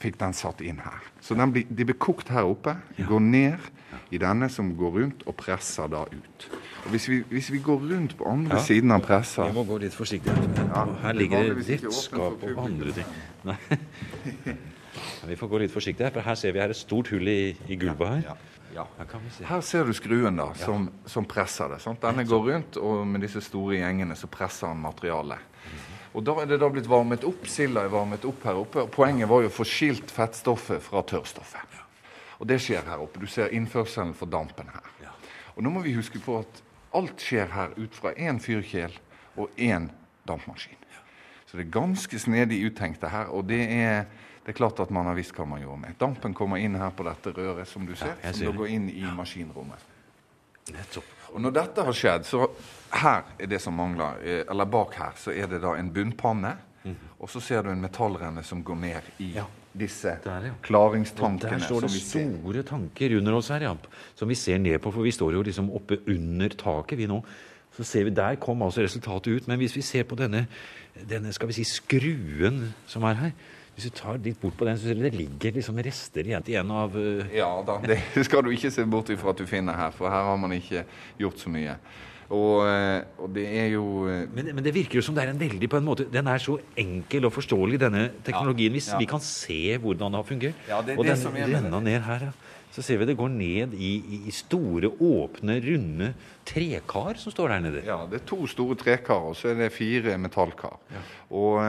fikk 0.00 0.18
den 0.20 0.32
satt 0.32 0.60
inn 0.60 0.78
her. 0.84 1.00
Så 1.20 1.34
blir, 1.34 1.64
de 1.68 1.84
blir 1.84 1.98
kokt 1.98 2.28
her 2.28 2.44
oppe, 2.48 2.76
går 3.08 3.20
ned 3.20 3.58
i 4.12 4.18
denne 4.20 4.48
som 4.52 4.72
går 4.76 4.90
rundt, 5.00 5.22
og 5.26 5.36
presser 5.36 5.88
da 5.88 6.04
ut. 6.08 6.46
Og 6.84 6.90
Hvis 6.90 7.08
vi, 7.08 7.20
hvis 7.30 7.50
vi 7.52 7.58
går 7.62 7.78
rundt 7.92 8.16
på 8.18 8.26
andre 8.28 8.56
Ja. 8.56 8.62
siden 8.62 8.90
av 8.90 9.00
pressa 9.04 9.46
Vi 9.46 9.52
må 9.52 9.64
gå 9.64 9.78
litt 9.78 9.94
forsiktig. 9.94 10.32
Ja, 10.56 10.84
her 11.02 11.08
er 11.08 11.12
ligger 11.14 11.42
det 11.54 11.68
redskap 11.68 12.42
og 12.42 12.64
andre 12.64 12.92
ting. 12.92 13.06
Nei. 13.44 13.56
Ja, 14.46 14.56
Vi 15.28 15.36
får 15.36 15.48
gå 15.48 15.58
litt 15.62 15.72
forsiktig 15.72 16.04
her, 16.04 16.10
for 16.12 16.20
her 16.20 16.34
ser 16.34 16.52
vi 16.52 16.58
her 16.60 16.72
et 16.72 16.76
stort 16.76 17.08
hull 17.08 17.28
i, 17.28 17.56
i 17.68 17.76
gulvet 17.76 18.08
her. 18.08 18.22
Ja, 18.26 18.34
ja. 18.74 18.84
Her 18.98 19.04
kan 19.08 19.20
vi 19.24 19.30
se. 19.30 19.44
Her 19.48 19.60
ser 19.60 19.84
du 19.88 19.92
skruen 19.96 20.36
da, 20.36 20.50
som, 20.58 20.88
som 21.06 21.24
presser 21.24 21.68
det. 21.72 21.80
Sant? 21.84 22.02
Denne 22.02 22.24
går 22.28 22.42
rundt, 22.50 22.76
og 22.76 23.06
med 23.06 23.22
disse 23.24 23.40
store 23.40 23.78
gjengene 23.78 24.16
så 24.18 24.28
presser 24.32 24.72
han 24.72 24.82
materialet. 24.82 25.38
Og 26.12 26.24
da 26.24 26.34
er 26.42 26.50
det 26.50 26.58
da 26.60 26.68
blitt 26.72 26.88
varmet 26.90 27.24
opp, 27.24 27.46
silda 27.48 27.86
er 27.86 27.92
varmet 27.92 28.24
opp 28.28 28.44
her 28.44 28.58
oppe. 28.60 28.84
og 28.84 28.90
Poenget 28.92 29.30
var 29.30 29.44
jo 29.44 29.48
å 29.48 29.54
få 29.54 29.64
skilt 29.68 30.12
fettstoffet 30.12 30.82
fra 30.84 31.00
tørrstoffet. 31.08 31.78
Og 32.42 32.48
det 32.50 32.58
skjer 32.60 32.84
her 32.84 33.00
oppe. 33.00 33.22
Du 33.22 33.30
ser 33.30 33.54
innførselen 33.54 34.12
for 34.18 34.28
dampen 34.28 34.68
her. 34.68 35.08
Og 35.54 35.64
nå 35.64 35.72
må 35.72 35.82
vi 35.84 35.94
huske 35.96 36.20
på 36.20 36.40
at 36.42 36.62
alt 36.96 37.20
skjer 37.22 37.48
her 37.52 37.72
ut 37.78 37.96
fra 37.96 38.12
én 38.16 38.40
fyrkjel 38.42 38.92
og 39.40 39.52
én 39.56 39.88
dampmaskin. 40.28 40.78
Så 41.46 41.58
det 41.58 41.66
er 41.66 41.72
ganske 41.74 42.18
snedig 42.18 42.62
uttenkt 42.64 43.02
det 43.04 43.12
her. 43.12 43.28
Og 43.28 43.44
det 43.48 43.60
er, 43.60 44.06
det 44.44 44.54
er 44.54 44.56
klart 44.56 44.80
at 44.80 44.92
man 44.92 45.08
har 45.08 45.16
visst 45.16 45.36
hva 45.36 45.44
man 45.48 45.60
gjorde 45.60 45.82
med. 45.84 45.96
Dampen 46.00 46.36
kommer 46.36 46.60
inn 46.60 46.78
her 46.80 46.92
på 46.96 47.04
dette 47.04 47.32
røret, 47.36 47.68
som 47.68 47.84
du 47.86 47.92
ser. 47.92 48.14
Ja, 48.24 48.32
som 48.32 48.48
da 48.48 48.54
går 48.56 48.72
inn 48.72 48.88
i 48.88 49.04
maskinrommet. 49.16 49.91
Nettopp. 50.70 51.04
Og 51.32 51.40
når 51.40 51.54
dette 51.56 51.84
har 51.86 51.96
skjedd, 51.96 52.26
så 52.28 52.46
her 53.00 53.22
er 53.40 53.48
det 53.48 53.60
som 53.60 53.74
mangler. 53.74 54.20
eh, 54.22 54.44
Eller 54.50 54.64
bak 54.68 54.94
her 54.94 55.12
så 55.16 55.32
er 55.32 55.46
det 55.48 55.62
da 55.62 55.74
en 55.74 55.90
bunnpanne. 55.90 56.56
Og 57.22 57.30
så 57.30 57.40
ser 57.40 57.62
du 57.62 57.70
en 57.70 57.80
metallrenne 57.80 58.42
som 58.44 58.62
går 58.64 58.76
ned 58.76 59.02
i. 59.22 59.32
Ja. 59.36 59.44
disse 59.72 60.18
Der, 60.24 60.44
ja. 60.44 60.52
Og 60.52 61.40
der 61.40 61.58
står 61.64 61.80
det 61.80 61.90
store 62.02 62.62
tanker 62.62 63.16
under 63.16 63.32
oss 63.38 63.48
her, 63.48 63.60
ja, 63.60 63.76
som 64.14 64.28
vi 64.28 64.34
ser 64.34 64.58
ned 64.58 64.78
på, 64.82 64.90
for 64.92 65.02
vi 65.02 65.10
står 65.10 65.32
jo 65.32 65.42
liksom 65.42 65.70
oppe 65.72 66.00
under 66.06 66.48
taket, 66.48 66.98
vi 66.98 67.06
nå. 67.06 67.22
Så 67.76 67.84
ser 67.84 68.04
vi, 68.04 68.10
Der 68.10 68.34
kom 68.36 68.60
altså 68.62 68.82
resultatet 68.82 69.26
ut. 69.32 69.48
Men 69.48 69.58
hvis 69.58 69.76
vi 69.76 69.80
ser 69.80 70.02
på 70.04 70.14
denne, 70.14 70.46
denne 71.08 71.32
skal 71.32 71.48
vi 71.48 71.52
si, 71.52 71.64
skruen 71.64 72.74
som 72.86 73.02
er 73.04 73.14
her 73.14 73.32
Hvis 73.72 73.88
du 73.88 73.96
tar 73.96 74.18
litt 74.20 74.40
bort 74.40 74.56
på 74.58 74.66
den, 74.68 74.76
så 74.76 74.90
ser 74.90 74.98
du, 74.98 75.04
det 75.06 75.16
ligger 75.16 75.54
liksom 75.56 75.78
rester 75.80 76.28
igjen 76.28 76.72
av 76.76 76.96
eh, 77.00 77.36
Ja 77.38 77.50
da, 77.64 77.78
det 77.88 77.98
skal 78.28 78.44
du 78.44 78.52
ikke 78.52 78.72
se 78.74 78.84
bort 78.84 79.12
ifra 79.12 79.32
at 79.32 79.40
du 79.40 79.48
finner 79.48 79.78
her, 79.78 79.94
for 79.96 80.12
her 80.12 80.28
har 80.28 80.40
man 80.40 80.52
ikke 80.56 80.84
gjort 81.20 81.40
så 81.40 81.52
mye. 81.52 81.78
Og, 82.32 82.62
eh, 82.64 83.02
og 83.20 83.32
det 83.34 83.44
er 83.44 83.66
jo 83.74 83.84
eh, 84.08 84.22
Men, 84.32 84.54
men, 84.54 84.62
det 84.64 84.72
virker 84.72 85.00
jo 85.00 85.04
som 85.04 85.16
det 85.16 85.26
er 85.26 85.32
en 85.34 85.40
veldig 85.40 85.68
på 85.68 85.76
en 85.76 85.84
måte 85.84 86.06
Den 86.08 86.30
er 86.30 86.40
så 86.40 86.54
enkel 86.80 87.28
og 87.28 87.34
forståelig, 87.34 87.80
denne 87.82 88.06
teknologien. 88.24 88.72
Hvis 88.72 88.88
Ja, 88.88 88.96
ja. 88.96 89.02
vi 89.02 89.08
kan 89.10 89.20
se 89.24 89.60
hvordan 89.76 90.14
det 90.14 90.20
har 90.22 90.28
fungert. 90.28 90.66
Ja, 90.68 90.80
det 90.80 90.96
og 90.96 91.04
det 91.04 91.18
den 91.20 91.56
renna 91.56 91.80
ned 91.80 92.00
her. 92.06 92.30
Så 92.72 92.80
ser 92.80 92.96
vi 93.02 93.04
det 93.04 93.18
går 93.18 93.28
ned 93.28 93.74
i, 93.76 93.90
i, 94.24 94.30
store, 94.32 94.88
åpne, 94.88 95.58
runde 95.60 96.14
trekar 96.48 97.20
som 97.20 97.34
står 97.34 97.52
der 97.52 97.64
nede. 97.66 97.82
Ja, 97.84 97.98
det 98.08 98.22
er 98.22 98.24
to 98.24 98.46
store 98.48 98.78
trekar, 98.80 99.28
og 99.28 99.36
så 99.36 99.50
er 99.50 99.58
det 99.60 99.68
fire 99.76 100.16
metallkar. 100.16 100.78
Og 101.28 101.60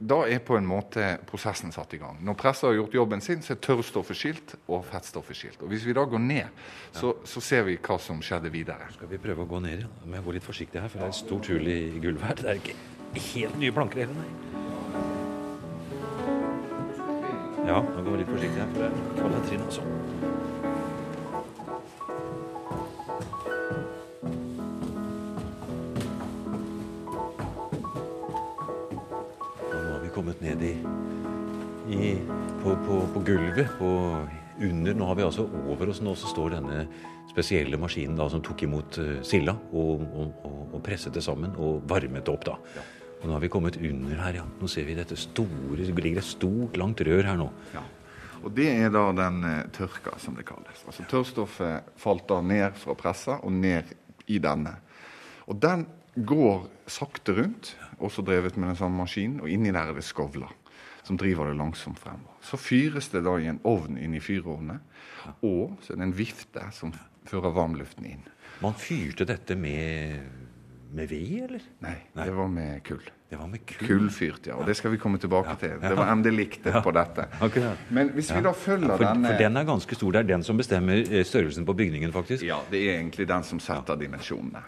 da 0.00 0.20
er 0.28 0.38
på 0.44 0.56
en 0.58 0.66
måte 0.68 1.18
prosessen 1.28 1.72
satt 1.74 1.94
i 1.96 2.00
gang. 2.00 2.18
Når 2.24 2.36
pressa 2.38 2.68
har 2.68 2.76
gjort 2.78 2.94
jobben 2.98 3.22
sin, 3.24 3.42
så 3.44 3.54
er 3.54 3.60
tørrstoffet 3.64 4.18
skilt 4.18 4.54
og 4.66 4.84
fettstoffet 4.88 5.36
skilt. 5.38 5.62
Og 5.62 5.72
Hvis 5.72 5.86
vi 5.88 5.96
da 5.96 6.04
går 6.08 6.22
ned, 6.22 6.46
så, 6.92 7.14
så 7.24 7.42
ser 7.44 7.62
vi 7.68 7.78
hva 7.78 7.98
som 8.02 8.22
skjedde 8.24 8.52
videre. 8.54 8.90
Skal 8.94 9.10
vi 9.10 9.20
prøve 9.22 9.46
å 9.46 9.50
gå 9.50 9.62
ned? 9.64 9.84
Ja? 9.84 9.90
Men 10.04 10.18
jeg 10.20 10.26
går 10.28 10.38
litt 10.38 10.48
forsiktig 10.48 10.82
her, 10.82 10.92
for 10.92 11.02
det 11.02 11.08
er 11.08 11.14
et 11.14 11.22
stort 11.22 11.50
hull 11.52 11.66
i 11.72 11.80
gulvet 12.02 12.24
her. 12.30 12.40
Det 12.42 12.50
er 12.54 12.62
ikke 12.62 12.76
helt 13.32 13.56
nye 13.62 13.74
planker 13.74 14.04
heller, 14.04 14.16
nei. 14.22 14.30
Ja, 17.68 17.82
nå 17.84 18.00
går 18.00 18.14
vi 18.14 18.18
litt 18.22 18.32
forsiktig 18.32 18.60
her, 18.62 18.68
for 18.72 18.78
det 18.80 18.88
er 18.88 19.28
alle 19.28 19.40
trinn 19.44 19.66
kommet 30.18 30.40
ned 30.42 30.62
i, 30.66 30.72
i 31.94 32.08
på, 32.62 32.72
på, 32.86 32.98
på 33.14 33.20
gulvet. 33.22 33.68
Og 33.78 34.64
under, 34.66 34.96
nå 34.98 35.06
har 35.06 35.18
vi 35.18 35.26
altså 35.28 35.44
over 35.46 35.92
oss 35.92 36.00
nå 36.02 36.14
så 36.18 36.30
står 36.32 36.56
denne 36.56 36.80
spesielle 37.28 37.78
maskinen 37.78 38.16
da, 38.18 38.26
som 38.32 38.42
tok 38.42 38.64
imot 38.66 38.98
uh, 38.98 39.12
silda 39.26 39.54
og, 39.70 40.02
og, 40.02 40.40
og, 40.48 40.56
og 40.74 40.82
presset 40.82 41.14
det 41.14 41.22
sammen 41.22 41.54
og 41.54 41.84
varmet 41.86 42.26
det 42.26 42.34
opp. 42.34 42.48
da. 42.48 42.56
Og 43.20 43.28
nå 43.28 43.36
har 43.36 43.44
vi 43.44 43.52
kommet 43.52 43.78
under 43.78 44.18
her, 44.24 44.40
ja. 44.40 44.48
Nå 44.58 44.70
ser 44.70 44.88
vi 44.88 44.96
dette 44.98 45.18
store, 45.18 45.78
det 45.78 45.94
ligger 45.94 46.22
et 46.22 46.26
stort, 46.26 46.78
langt 46.80 47.02
rør 47.06 47.30
her 47.30 47.38
nå. 47.38 47.46
Ja. 47.76 47.84
Og 48.42 48.50
Det 48.54 48.68
er 48.72 48.90
da 48.94 49.04
den 49.22 49.38
uh, 49.46 49.60
tørka, 49.74 50.16
som 50.18 50.34
det 50.38 50.48
kalles. 50.50 50.82
Altså 50.86 51.06
Tørrstoffet 51.10 51.94
falt 51.98 52.26
da 52.30 52.42
ned 52.42 52.74
fra 52.82 52.98
pressa 52.98 53.38
og 53.38 53.54
ned 53.54 53.94
i 54.26 54.42
denne. 54.42 54.74
Og 55.46 55.62
den 55.62 55.86
går 56.26 56.66
sakte 56.90 57.36
rundt, 57.38 57.76
også 58.04 58.24
drevet 58.26 58.56
med 58.56 58.72
en 58.72 58.80
sånn 58.80 58.96
maskin, 58.96 59.38
og 59.42 59.50
inni 59.50 59.72
der 59.74 59.90
er 59.92 59.98
det 59.98 60.06
skovler 60.06 60.50
som 61.08 61.16
driver 61.16 61.48
det 61.48 61.56
langsomt 61.56 61.98
fremover. 61.98 62.36
Så 62.44 62.58
fyres 62.60 63.08
det 63.08 63.22
da 63.24 63.36
i 63.40 63.46
en 63.48 63.60
ovn 63.68 63.96
inni 64.00 64.20
fyrovnet, 64.20 64.82
og 65.40 65.78
så 65.84 65.94
er 65.94 66.02
det 66.02 66.08
en 66.10 66.16
vifte 66.18 66.66
som 66.76 66.92
fører 67.28 67.54
varmluften 67.56 68.04
inn. 68.08 68.26
Man 68.60 68.74
fyrte 68.76 69.24
dette 69.28 69.56
med, 69.56 70.18
med 70.92 71.08
ved, 71.08 71.30
eller? 71.46 71.64
Nei, 71.86 71.94
det 72.18 72.34
var 72.36 72.50
med 72.52 72.82
kull. 72.84 73.06
Det 73.28 73.36
var 73.40 73.48
med 73.48 73.64
kull. 73.68 73.88
Kullfyrt, 73.88 74.50
ja. 74.50 74.56
Og 74.56 74.68
det 74.68 74.76
skal 74.76 74.92
vi 74.94 75.00
komme 75.00 75.20
tilbake 75.20 75.52
Ja, 75.52 75.56
til. 75.60 75.74
Det 75.80 75.96
var 75.96 76.12
MD 76.16 76.30
likte 76.32 76.80
på 76.84 76.92
dette. 76.96 77.26
Men 77.92 78.12
hvis 78.16 78.30
vi 78.32 78.44
da 78.44 78.52
følger 78.56 78.94
For, 78.94 79.04
denne 79.04 79.32
for 79.32 79.42
den 79.44 79.60
er 79.60 79.68
ganske 79.68 79.98
stor. 80.00 80.12
Det 80.16 80.22
er 80.24 80.30
den 80.34 80.44
som 80.46 80.60
bestemmer 80.60 81.02
eh, 81.04 81.24
størrelsen 81.28 81.68
på 81.68 81.76
bygningen, 81.76 82.12
faktisk. 82.12 82.44
Ja, 82.48 82.60
det 82.72 82.80
er 82.84 82.98
egentlig 82.98 83.28
den 83.28 83.44
som 83.44 83.60
setter 83.60 84.00
dimensjonene. 84.00 84.64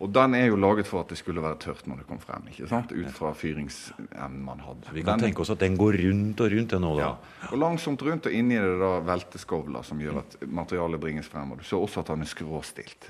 Og 0.00 0.12
den 0.14 0.34
er 0.38 0.44
jo 0.46 0.56
laget 0.56 0.86
for 0.86 1.00
at 1.02 1.08
det 1.10 1.18
skulle 1.18 1.42
være 1.42 1.56
tørt 1.58 1.86
når 1.90 1.96
det 1.98 2.06
kom 2.06 2.18
frem. 2.22 2.44
ikke 2.52 2.68
sant? 2.70 2.92
Ut 2.94 3.08
fra 3.16 3.32
fyringsevnen 3.34 4.44
man 4.44 4.60
hadde. 4.62 4.92
Vi 4.94 5.02
kan 5.02 5.18
Den- 5.18 5.28
tenke 5.32 5.40
oss 5.42 5.50
at 5.50 5.58
den 5.58 5.76
går 5.76 5.92
rundt 5.98 6.40
og 6.40 6.52
rundt 6.52 6.70
den 6.70 6.80
nå, 6.82 6.92
da. 6.96 7.00
ja. 7.02 7.48
Og 7.52 7.58
langsomt 7.58 8.02
rundt, 8.02 8.26
og 8.26 8.32
inni 8.32 8.54
det 8.54 8.78
da 8.78 9.00
velteskovler 9.00 9.82
som 9.84 9.98
gjør 9.98 10.18
at 10.18 10.36
materialet 10.46 11.00
bringes 11.00 11.26
frem. 11.26 11.50
Og 11.52 11.58
du 11.58 11.64
ser 11.64 11.76
også 11.82 12.00
at 12.00 12.08
han 12.08 12.20
er 12.22 12.26
skråstilt. 12.30 13.08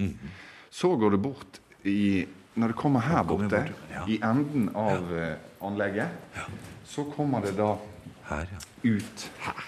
Så 0.71 0.97
går 0.99 1.11
det 1.11 1.23
bort 1.23 1.61
i 1.85 2.26
Når 2.57 2.68
det 2.68 2.76
kommer 2.76 3.00
her 3.00 3.23
kommer 3.23 3.49
borte, 3.49 3.61
bort, 3.68 3.90
ja. 3.92 4.04
i 4.09 4.18
enden 4.23 4.71
av 4.75 5.12
ja. 5.12 5.37
anlegget, 5.62 6.09
så 6.85 7.04
kommer 7.14 7.40
det 7.45 7.57
da 7.57 7.76
Her, 8.28 8.49
ut 8.83 9.30
her. 9.38 9.64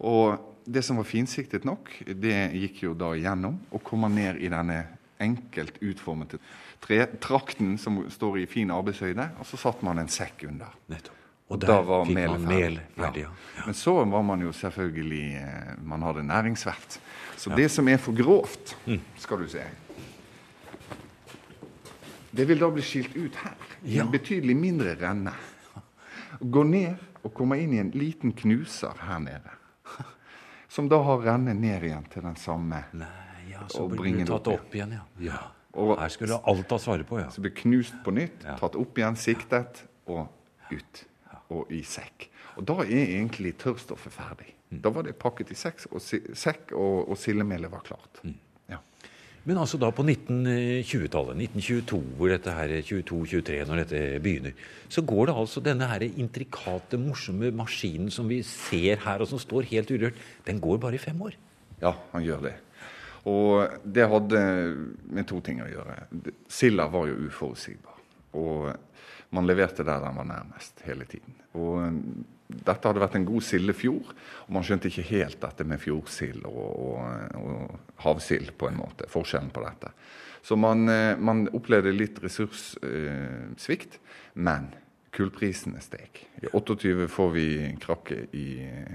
Og 0.00 0.38
det 0.64 0.84
som 0.84 0.96
var 0.96 1.04
finsiktet 1.04 1.64
nok, 1.64 1.90
det 2.06 2.52
gikk 2.54 2.82
jo 2.84 2.94
da 2.94 3.14
igjennom 3.16 3.58
og 3.72 3.82
kommer 3.82 4.08
ned 4.08 4.36
i 4.38 4.48
denne 4.48 4.86
enkelt 5.20 5.78
utformet 5.82 6.34
tretrakten 6.80 7.76
som 7.78 8.02
står 8.10 8.38
i 8.42 8.46
fin 8.46 8.70
arbeidshøyde, 8.70 9.28
og 9.38 9.46
så 9.46 9.56
satte 9.60 9.84
man 9.84 9.98
en 9.98 10.08
sekk 10.08 10.44
under. 10.48 10.72
Nettopp. 10.88 11.16
Og 11.50 11.56
Og 11.56 11.60
der 11.66 11.82
var 11.82 12.04
fikk 12.06 12.14
melet 12.14 12.40
man 12.40 12.48
mel 12.54 12.76
ferdig, 12.94 13.22
ja. 13.24 13.30
ja. 13.58 13.64
Men 13.66 13.74
så 13.74 13.94
var 14.06 14.22
man 14.22 14.40
jo 14.40 14.52
selvfølgelig 14.54 15.24
eh, 15.40 15.72
Man 15.82 16.02
hadde 16.06 16.22
næringsvett. 16.22 17.00
Så 17.36 17.50
det 17.56 17.70
som 17.70 17.88
er 17.88 17.96
for 17.98 18.12
grovt, 18.14 18.76
Mm. 18.86 19.00
skal 19.18 19.38
du 19.38 19.48
se 19.48 19.64
Det 22.30 22.46
vil 22.48 22.60
da 22.60 22.68
bli 22.70 22.82
skilt 22.82 23.16
ut 23.16 23.34
her. 23.42 23.56
I 23.82 23.96
Ja. 23.96 24.04
en 24.04 24.10
betydelig 24.12 24.56
mindre 24.56 24.94
renne. 25.00 25.32
Gå 26.40 26.62
ned 26.64 26.94
og 27.24 27.34
komme 27.34 27.58
inn 27.58 27.72
i 27.74 27.78
en 27.80 27.90
liten 27.90 28.32
knuser 28.32 28.94
her 29.00 29.18
nede. 29.18 29.50
Som 30.68 30.88
da 30.88 31.00
har 31.02 31.18
rennet 31.18 31.56
ned 31.56 31.82
igjen 31.82 32.04
til 32.12 32.22
den 32.22 32.36
samme. 32.36 32.84
Nei, 32.92 33.08
ja, 33.60 33.68
så 33.70 33.84
Og 33.84 33.90
blir 33.92 34.02
bringe 34.04 34.24
det 34.26 34.34
opp 34.34 34.48
opp 34.54 34.74
igjen, 34.74 34.96
ja. 34.98 35.04
ja. 35.30 35.40
Og- 35.74 35.98
Her 36.00 36.08
skulle 36.10 36.40
alt 36.50 36.70
ha 36.74 36.78
svaret 36.82 37.06
på, 37.06 37.20
ja. 37.20 37.28
Så 37.30 37.40
blir 37.44 37.54
knust 37.54 37.94
på 38.04 38.10
nytt, 38.16 38.40
tatt 38.42 38.74
opp 38.76 38.98
igjen, 38.98 39.16
siktet 39.16 39.84
og 40.10 40.26
ut. 40.72 41.04
Og 41.50 41.70
i 41.74 41.82
sekk. 41.82 42.28
Og 42.58 42.64
da 42.66 42.80
er 42.84 43.06
egentlig 43.06 43.56
tørrstoffet 43.58 44.12
ferdig. 44.14 44.52
Mm. 44.70 44.80
Da 44.82 44.90
var 44.94 45.02
det 45.06 45.16
pakket 45.18 45.50
i 45.50 45.56
sekk, 45.58 45.86
og, 45.90 46.00
sekk, 46.02 46.72
og, 46.78 47.08
og 47.10 47.18
sildemelet 47.18 47.70
var 47.72 47.82
klart. 47.86 48.20
Mm. 48.22 48.36
Ja. 48.70 48.78
Men 49.46 49.58
altså 49.58 49.78
da 49.80 49.88
på 49.90 50.04
1920-tallet, 50.06 51.38
1922, 51.48 52.00
hvor 52.18 52.30
dette 52.30 52.54
her 52.54 52.74
22-23, 52.86 53.58
når 53.66 53.80
dette 53.82 54.02
begynner, 54.22 54.54
så 54.92 55.02
går 55.06 55.30
det 55.30 55.36
altså 55.42 55.62
denne 55.64 55.88
her 55.90 56.04
intrikate, 56.10 56.98
morsomme 57.00 57.50
maskinen 57.56 58.10
som 58.14 58.28
vi 58.30 58.42
ser 58.46 59.00
her, 59.06 59.22
og 59.24 59.30
som 59.30 59.40
står 59.42 59.66
helt 59.72 59.90
urørt, 59.90 60.18
den 60.46 60.60
går 60.62 60.78
bare 60.82 60.98
i 60.98 61.02
fem 61.02 61.18
år. 61.22 61.34
ja, 61.80 61.94
han 62.12 62.22
gjør 62.26 62.42
det. 62.50 62.54
Og 63.28 63.80
det 63.84 64.08
hadde 64.08 64.40
med 65.12 65.26
to 65.28 65.40
ting 65.44 65.60
å 65.60 65.68
gjøre. 65.68 65.96
Silda 66.48 66.86
var 66.92 67.10
jo 67.10 67.18
uforutsigbar. 67.26 67.98
Og 68.40 68.70
man 69.34 69.46
leverte 69.46 69.84
der 69.86 70.02
den 70.02 70.16
var 70.16 70.28
nærmest 70.28 70.80
hele 70.86 71.06
tiden. 71.08 71.36
Og 71.58 71.82
um, 71.84 72.00
dette 72.50 72.88
hadde 72.88 73.02
vært 73.02 73.18
en 73.18 73.28
god 73.28 73.44
sildefjord, 73.46 74.14
og 74.46 74.54
man 74.56 74.64
skjønte 74.66 74.90
ikke 74.90 75.06
helt 75.12 75.38
dette 75.42 75.66
med 75.68 75.82
fjordsild 75.82 76.46
og, 76.48 76.64
og, 76.82 77.36
og 77.38 78.02
havsild, 78.02 78.54
på 78.58 78.70
en 78.70 78.80
måte. 78.80 79.06
Forskjellen 79.10 79.52
på 79.54 79.62
dette. 79.62 79.92
Så 80.42 80.56
man, 80.58 80.88
eh, 80.88 81.18
man 81.20 81.44
opplevde 81.54 81.92
litt 81.94 82.18
ressurssvikt, 82.24 83.98
men 84.34 84.70
kullprisene 85.14 85.80
steg. 85.82 86.20
I 86.42 86.50
28 86.52 87.08
får 87.10 87.30
vi 87.34 87.46
krakket 87.82 88.34
i 88.36 88.46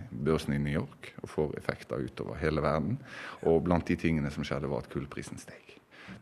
børsen 0.09 0.55
i 0.55 0.59
New 0.61 0.73
York 0.73 1.11
og 1.21 1.31
får 1.31 1.57
effekter 1.59 2.03
utover 2.05 2.39
hele 2.39 2.63
verden. 2.63 2.99
Og 3.43 3.63
blant 3.65 3.87
de 3.87 3.97
tingene 3.99 4.31
som 4.33 4.45
skjedde, 4.47 4.69
var 4.71 4.85
at 4.85 4.91
kullprisen 4.93 5.41
steg. 5.41 5.75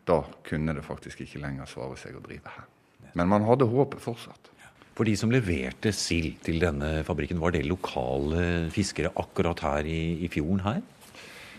Da 0.07 0.23
kunne 0.47 0.75
det 0.75 0.85
faktisk 0.88 1.21
ikke 1.23 1.43
lenger 1.43 1.69
svare 1.69 2.00
seg 2.00 2.17
å 2.17 2.23
drive 2.23 2.55
her. 2.55 2.65
Men 3.13 3.29
man 3.29 3.45
hadde 3.45 3.69
håpet 3.69 4.01
fortsatt. 4.01 4.50
For 4.93 5.09
de 5.09 5.15
som 5.17 5.31
leverte 5.33 5.89
sild 5.95 6.43
til 6.45 6.59
denne 6.62 7.01
fabrikken, 7.05 7.39
var 7.41 7.55
det 7.55 7.63
lokale 7.65 8.69
fiskere 8.73 9.09
akkurat 9.17 9.63
her 9.65 9.89
i, 9.89 10.01
i 10.25 10.29
fjorden 10.29 10.62
her? 10.67 10.83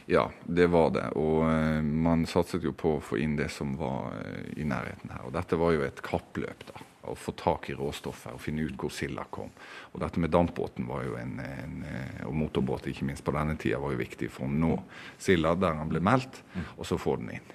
Ja, 0.07 0.29
det 0.45 0.69
var 0.71 0.93
det. 0.95 1.09
Og 1.19 1.43
uh, 1.49 1.81
man 1.83 2.27
satset 2.31 2.63
jo 2.67 2.75
på 2.77 2.97
å 2.97 3.03
få 3.03 3.19
inn 3.25 3.35
det 3.39 3.49
som 3.51 3.75
var 3.81 4.13
uh, 4.15 4.43
i 4.55 4.67
nærheten 4.69 5.11
her. 5.11 5.25
Og 5.27 5.35
dette 5.35 5.59
var 5.59 5.75
jo 5.75 5.83
et 5.87 6.03
kappløp, 6.05 6.67
da. 6.71 6.85
Å 7.05 7.17
få 7.19 7.35
tak 7.37 7.69
i 7.71 7.77
råstoffet 7.77 8.33
og 8.33 8.41
finne 8.41 8.65
ut 8.65 8.79
hvor 8.81 8.93
silda 8.93 9.27
kom. 9.35 9.51
Og 9.93 10.01
dette 10.03 10.23
med 10.23 10.33
dampbåten 10.33 10.87
var 10.89 11.05
jo 11.05 11.19
en, 11.21 11.35
en, 11.41 11.83
eh, 11.89 12.23
og 12.29 12.37
motorbåt 12.39 12.89
ikke 12.91 13.09
minst 13.09 13.25
på 13.27 13.35
denne 13.37 13.59
tida 13.61 13.83
var 13.83 13.93
jo 13.93 14.01
viktig 14.01 14.31
for 14.33 14.49
å 14.49 14.55
nå 14.55 14.79
silda 15.21 15.55
der 15.59 15.77
den 15.81 15.93
ble 15.93 16.01
meldt, 16.05 16.41
og 16.79 16.89
så 16.89 17.01
få 17.01 17.19
den 17.21 17.37
inn. 17.37 17.53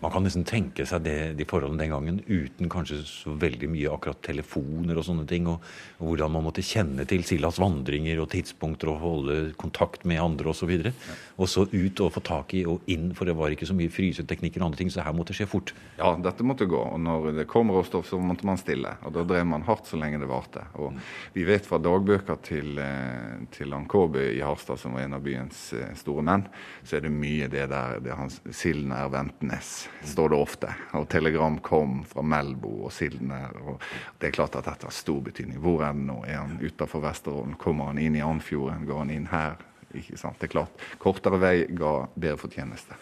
Man 0.00 0.12
kan 0.14 0.24
nesten 0.24 0.46
tenke 0.48 0.86
seg 0.88 1.02
det, 1.04 1.16
de 1.36 1.44
forholdene 1.44 1.82
den 1.82 1.92
gangen 1.92 2.20
uten 2.24 2.70
kanskje 2.72 3.02
så 3.04 3.34
veldig 3.36 3.68
mye 3.68 3.90
akkurat 3.92 4.22
telefoner 4.24 4.96
og 4.96 5.04
sånne 5.04 5.26
ting, 5.28 5.48
og, 5.50 5.60
og 6.00 6.12
hvordan 6.12 6.32
man 6.32 6.46
måtte 6.46 6.64
kjenne 6.64 7.04
til 7.08 7.26
sildas 7.28 7.60
vandringer 7.60 8.22
og 8.22 8.30
tidspunkter 8.32 8.94
og 8.94 9.02
holde 9.04 9.36
kontakt 9.60 10.06
med 10.08 10.22
andre 10.22 10.54
osv. 10.54 10.72
Og, 10.72 10.88
så 10.88 10.94
og 11.40 11.50
så 11.52 11.66
ut 11.68 12.00
og 12.00 12.14
få 12.14 12.22
tak 12.24 12.54
i 12.56 12.62
og 12.68 12.88
inn, 12.90 13.10
for 13.16 13.28
det 13.28 13.36
var 13.36 13.52
ikke 13.52 13.68
så 13.68 13.76
mye 13.76 13.92
fryseteknikker 13.92 14.62
og 14.62 14.70
andre 14.70 14.80
ting, 14.80 14.92
så 14.92 15.04
her 15.04 15.16
måtte 15.16 15.34
det 15.34 15.40
skje 15.42 15.48
fort. 15.50 15.74
Ja, 15.98 16.14
dette 16.20 16.46
måtte 16.48 16.68
gå. 16.70 16.80
Og 16.80 17.00
når 17.00 17.30
det 17.42 17.46
kom 17.50 17.72
råstoff, 17.74 18.08
så 18.08 18.18
måtte 18.20 18.48
man 18.48 18.60
stille. 18.60 18.96
Og 19.04 19.14
da 19.16 19.24
drev 19.28 19.46
man 19.52 19.66
hardt 19.68 19.90
så 19.90 20.00
lenge 20.00 20.20
det 20.22 20.30
varte. 20.30 20.64
Og 20.80 20.96
vi 21.36 21.44
vet 21.48 21.68
fra 21.68 21.80
dagbøker 21.82 22.40
til, 22.46 22.78
eh, 22.80 23.44
til 23.52 23.76
han 23.76 23.88
i 24.20 24.40
Harstad, 24.40 24.78
som 24.80 24.96
var 24.96 25.04
en 25.04 25.18
av 25.18 25.24
byens 25.24 25.72
eh, 25.76 25.92
store 25.98 26.24
menn, 26.24 26.46
så 26.84 26.96
er 26.96 27.04
det 27.04 27.12
mye 27.12 27.48
det 27.52 27.68
der 27.68 28.00
det 28.00 28.16
hans, 28.16 28.40
Silden 28.50 28.92
er 28.96 29.10
Ventenes, 29.40 29.88
står 30.04 30.28
det 30.28 30.36
ofte. 30.36 30.74
Og 30.92 31.08
telegram 31.08 31.56
kom 31.64 32.02
fra 32.04 32.22
Melbo 32.22 32.84
og 32.84 32.92
Silden 32.92 33.30
er 33.32 33.54
og 33.64 33.80
Det 34.20 34.28
er 34.28 34.34
klart 34.36 34.56
at 34.56 34.66
dette 34.66 34.84
har 34.84 34.92
stor 34.92 35.20
betydning. 35.20 35.58
Hvor 35.58 35.80
er 35.82 35.94
den 35.94 36.06
nå? 36.06 36.24
Er 36.26 36.42
han 36.42 36.58
utafor 36.60 37.00
Vesterålen? 37.00 37.56
Kommer 37.56 37.88
han 37.88 37.98
inn 37.98 38.16
i 38.16 38.20
Andfjorden? 38.20 38.84
Går 38.84 38.98
han 38.98 39.10
inn 39.10 39.28
her? 39.30 39.56
Ikke 39.94 40.18
sant? 40.18 40.36
Det 40.38 40.50
er 40.50 40.52
klart. 40.52 40.84
Kortere 40.98 41.40
vei 41.40 41.54
ga 41.72 42.06
bedre 42.14 42.36
fortjeneste. 42.36 42.98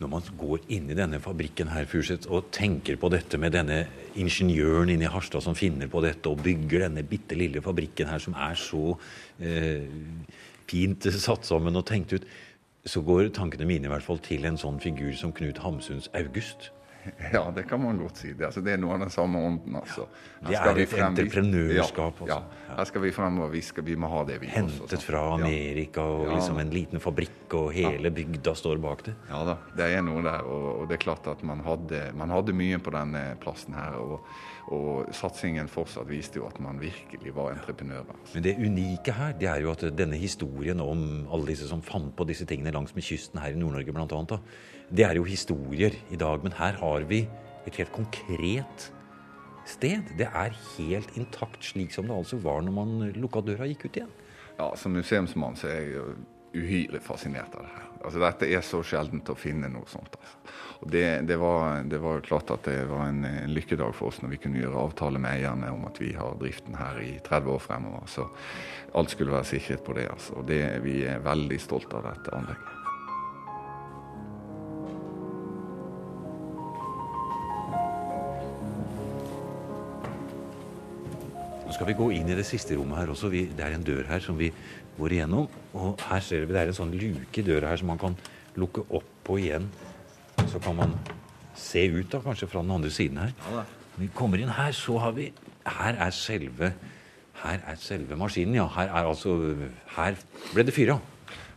Når 0.00 0.08
man 0.08 0.26
går 0.36 0.66
inn 0.68 0.90
i 0.90 0.98
denne 0.98 1.20
fabrikken 1.22 1.70
her, 1.72 1.86
Furseth, 1.86 2.26
og 2.28 2.50
tenker 2.52 2.98
på 3.00 3.08
dette 3.08 3.38
med 3.38 3.54
denne 3.54 3.86
ingeniøren 4.18 4.90
inne 4.92 5.06
i 5.06 5.12
Harstad 5.12 5.46
som 5.46 5.54
finner 5.56 5.88
på 5.88 6.02
dette 6.04 6.28
og 6.28 6.42
bygger 6.42 6.88
denne 6.88 7.06
bitte 7.06 7.38
lille 7.38 7.62
fabrikken 7.62 8.10
her 8.10 8.20
som 8.20 8.34
er 8.34 8.58
så 8.60 8.98
eh, 9.40 9.86
fint 10.66 11.06
satt 11.14 11.46
sammen 11.46 11.78
og 11.78 11.86
tenkt 11.86 12.12
ut, 12.12 12.26
så 12.86 13.02
går 13.02 13.32
tankene 13.34 13.66
mine 13.66 13.88
i 13.88 13.90
hvert 13.90 14.06
fall 14.06 14.20
til 14.22 14.46
en 14.46 14.58
sånn 14.60 14.78
figur 14.82 15.12
som 15.18 15.32
Knut 15.34 15.58
Hamsuns 15.58 16.06
August. 16.14 16.70
Ja, 17.36 17.42
det 17.54 17.66
kan 17.68 17.82
man 17.82 17.98
godt 18.00 18.22
si. 18.22 18.32
Det, 18.32 18.46
altså, 18.48 18.62
det 18.64 18.74
er 18.74 18.80
noe 18.82 18.96
av 18.96 19.04
den 19.04 19.12
samme 19.14 19.42
ånden. 19.48 19.76
altså. 19.80 20.06
Det 20.46 20.56
er 20.56 20.80
et 20.82 20.96
entreprenørskap. 21.06 22.22
Ja, 22.28 22.40
ja, 22.40 22.74
her 22.78 22.88
skal 22.90 23.04
vi 23.06 23.12
frem 23.16 23.40
og 23.44 23.52
vi, 23.54 23.62
skal, 23.66 23.86
vi 23.86 23.96
må 23.98 24.10
ha 24.12 24.24
det 24.28 24.40
vi 24.42 24.50
Hentet 24.52 24.84
også, 24.86 25.00
fra 25.04 25.22
Amerika 25.34 26.04
og 26.04 26.32
liksom 26.34 26.60
en 26.62 26.74
liten 26.74 27.02
fabrikk, 27.02 27.46
og 27.58 27.70
hele 27.76 28.12
bygda 28.14 28.56
står 28.58 28.82
bak 28.82 29.06
det. 29.08 29.16
Ja 29.30 29.44
da, 29.48 29.56
det 29.78 29.90
er 29.96 30.04
noe 30.06 30.24
der. 30.26 30.44
Og, 30.46 30.68
og 30.82 30.90
det 30.90 30.98
er 30.98 31.06
klart 31.06 31.30
at 31.32 31.46
man 31.46 31.64
hadde, 31.66 32.10
man 32.18 32.34
hadde 32.34 32.56
mye 32.56 32.82
på 32.82 32.94
denne 32.94 33.28
plassen 33.42 33.76
her. 33.78 33.98
og 34.00 34.20
og 34.74 35.12
satsingen 35.14 35.68
fortsatt 35.70 36.08
viste 36.10 36.40
jo 36.40 36.46
at 36.48 36.56
man 36.62 36.80
virkelig 36.82 37.34
var 37.36 37.52
entreprenører. 37.54 38.16
Men 38.34 38.42
det 38.42 38.56
unike 38.58 39.14
her, 39.14 39.34
det 39.38 39.46
er 39.50 39.60
jo 39.62 39.70
at 39.70 39.84
denne 39.94 40.18
historien 40.18 40.82
om 40.82 41.04
alle 41.30 41.52
disse 41.52 41.68
som 41.70 41.84
fant 41.86 42.10
på 42.18 42.26
disse 42.26 42.48
tingene 42.50 42.74
langs 42.74 42.96
med 42.96 43.06
kysten 43.06 43.38
her 43.42 43.54
i 43.54 43.60
Nord-Norge 43.60 43.94
bl.a., 43.94 44.40
det 44.90 45.06
er 45.06 45.18
jo 45.18 45.26
historier 45.26 45.96
i 46.10 46.18
dag. 46.20 46.42
Men 46.44 46.54
her 46.58 46.78
har 46.80 47.08
vi 47.08 47.24
et 47.66 47.80
helt 47.80 47.92
konkret 47.94 48.90
sted. 49.66 50.14
Det 50.18 50.28
er 50.30 50.54
helt 50.76 51.16
intakt 51.18 51.64
slik 51.64 51.94
som 51.94 52.06
det 52.06 52.16
altså 52.16 52.38
var 52.42 52.62
når 52.62 52.76
man 52.76 52.96
lukka 53.18 53.42
døra 53.42 53.66
og 53.66 53.74
gikk 53.74 53.88
ut 53.88 54.00
igjen. 54.00 54.14
Ja, 54.56 54.70
som 54.78 54.94
museumsmann 54.96 55.58
så 55.58 55.68
er 55.68 55.82
jeg 55.90 56.16
uhyre 56.56 57.00
fascinert 57.04 57.52
av 57.54 57.66
det 57.66 57.72
her. 57.74 57.88
Altså, 58.06 58.20
dette 58.22 58.48
er 58.48 58.62
så 58.64 58.80
sjeldent 58.86 59.28
å 59.28 59.36
finne 59.36 59.68
noe 59.72 59.88
sånt. 59.90 60.14
Altså. 60.16 60.54
Og 60.84 60.90
det, 60.92 61.04
det, 61.28 61.36
var, 61.40 61.82
det, 61.88 61.98
var, 62.00 62.22
klart 62.24 62.52
at 62.54 62.68
det 62.68 62.78
var 62.88 63.08
en, 63.10 63.24
en, 63.26 63.52
lykkedag 63.52 63.92
for 63.96 64.12
oss 64.12 64.22
når 64.22 64.34
vi 64.34 64.40
kunne 64.44 64.62
gjøre 64.62 64.86
avtale 64.86 65.20
med 65.20 65.34
eierne 65.34 65.72
om 65.74 65.84
at 65.88 66.00
vi 66.00 66.12
har 66.16 66.38
driften 66.40 66.76
her 66.78 67.00
i 67.02 67.16
30 67.26 67.52
år 67.56 67.62
fremover. 67.64 68.08
Så 68.08 68.28
alt 68.96 69.12
skulle 69.12 69.34
være 69.34 69.50
sikret 69.50 69.84
på 69.84 69.96
det. 69.98 70.08
Altså. 70.12 70.38
Og 70.40 70.48
det, 70.48 70.62
vi 70.86 71.00
er 71.08 71.24
veldig 71.24 71.60
stolte 71.60 71.98
av 71.98 72.10
dette 72.12 72.36
anlegget. 72.36 72.85
Skal 81.76 81.90
vi 81.90 81.96
gå 81.98 82.06
inn 82.16 82.28
i 82.32 82.36
det 82.36 82.46
siste 82.48 82.76
rommet 82.78 82.96
her 83.02 83.10
også. 83.12 83.28
Vi, 83.28 83.42
det 83.52 83.60
er 83.60 83.74
en 83.76 83.84
dør 83.84 84.06
her 84.08 84.22
som 84.24 84.38
vi 84.38 84.48
går 84.96 85.12
igjennom. 85.12 85.48
Og 85.76 86.00
her 86.08 86.22
ser 86.24 86.46
vi 86.46 86.54
det 86.56 86.62
er 86.62 86.70
en 86.72 86.78
sånn 86.78 86.94
luke 86.96 87.42
i 87.42 87.44
døra 87.44 87.72
her 87.72 87.80
som 87.82 87.90
man 87.92 88.00
kan 88.00 88.16
lukke 88.56 88.86
opp 88.96 89.10
på 89.26 89.36
igjen. 89.42 89.66
Så 90.48 90.60
kan 90.64 90.78
man 90.78 90.94
se 91.56 91.84
ut 91.92 92.08
da, 92.12 92.22
kanskje 92.24 92.48
fra 92.48 92.62
den 92.64 92.72
andre 92.78 92.92
siden 92.92 93.20
her. 93.20 93.34
Ja, 93.52 93.66
vi 94.00 94.08
kommer 94.16 94.40
inn 94.40 94.52
her, 94.56 94.72
så 94.76 94.96
har 95.04 95.16
vi 95.16 95.32
Her 95.66 95.98
er 95.98 96.12
selve 96.14 96.72
her 97.42 97.60
er 97.68 97.76
selve 97.76 98.16
maskinen, 98.16 98.54
ja. 98.56 98.64
Her 98.72 98.88
er 98.88 99.08
altså 99.10 99.34
Her 99.98 100.16
ble 100.54 100.64
det 100.64 100.72
fyra. 100.72 100.96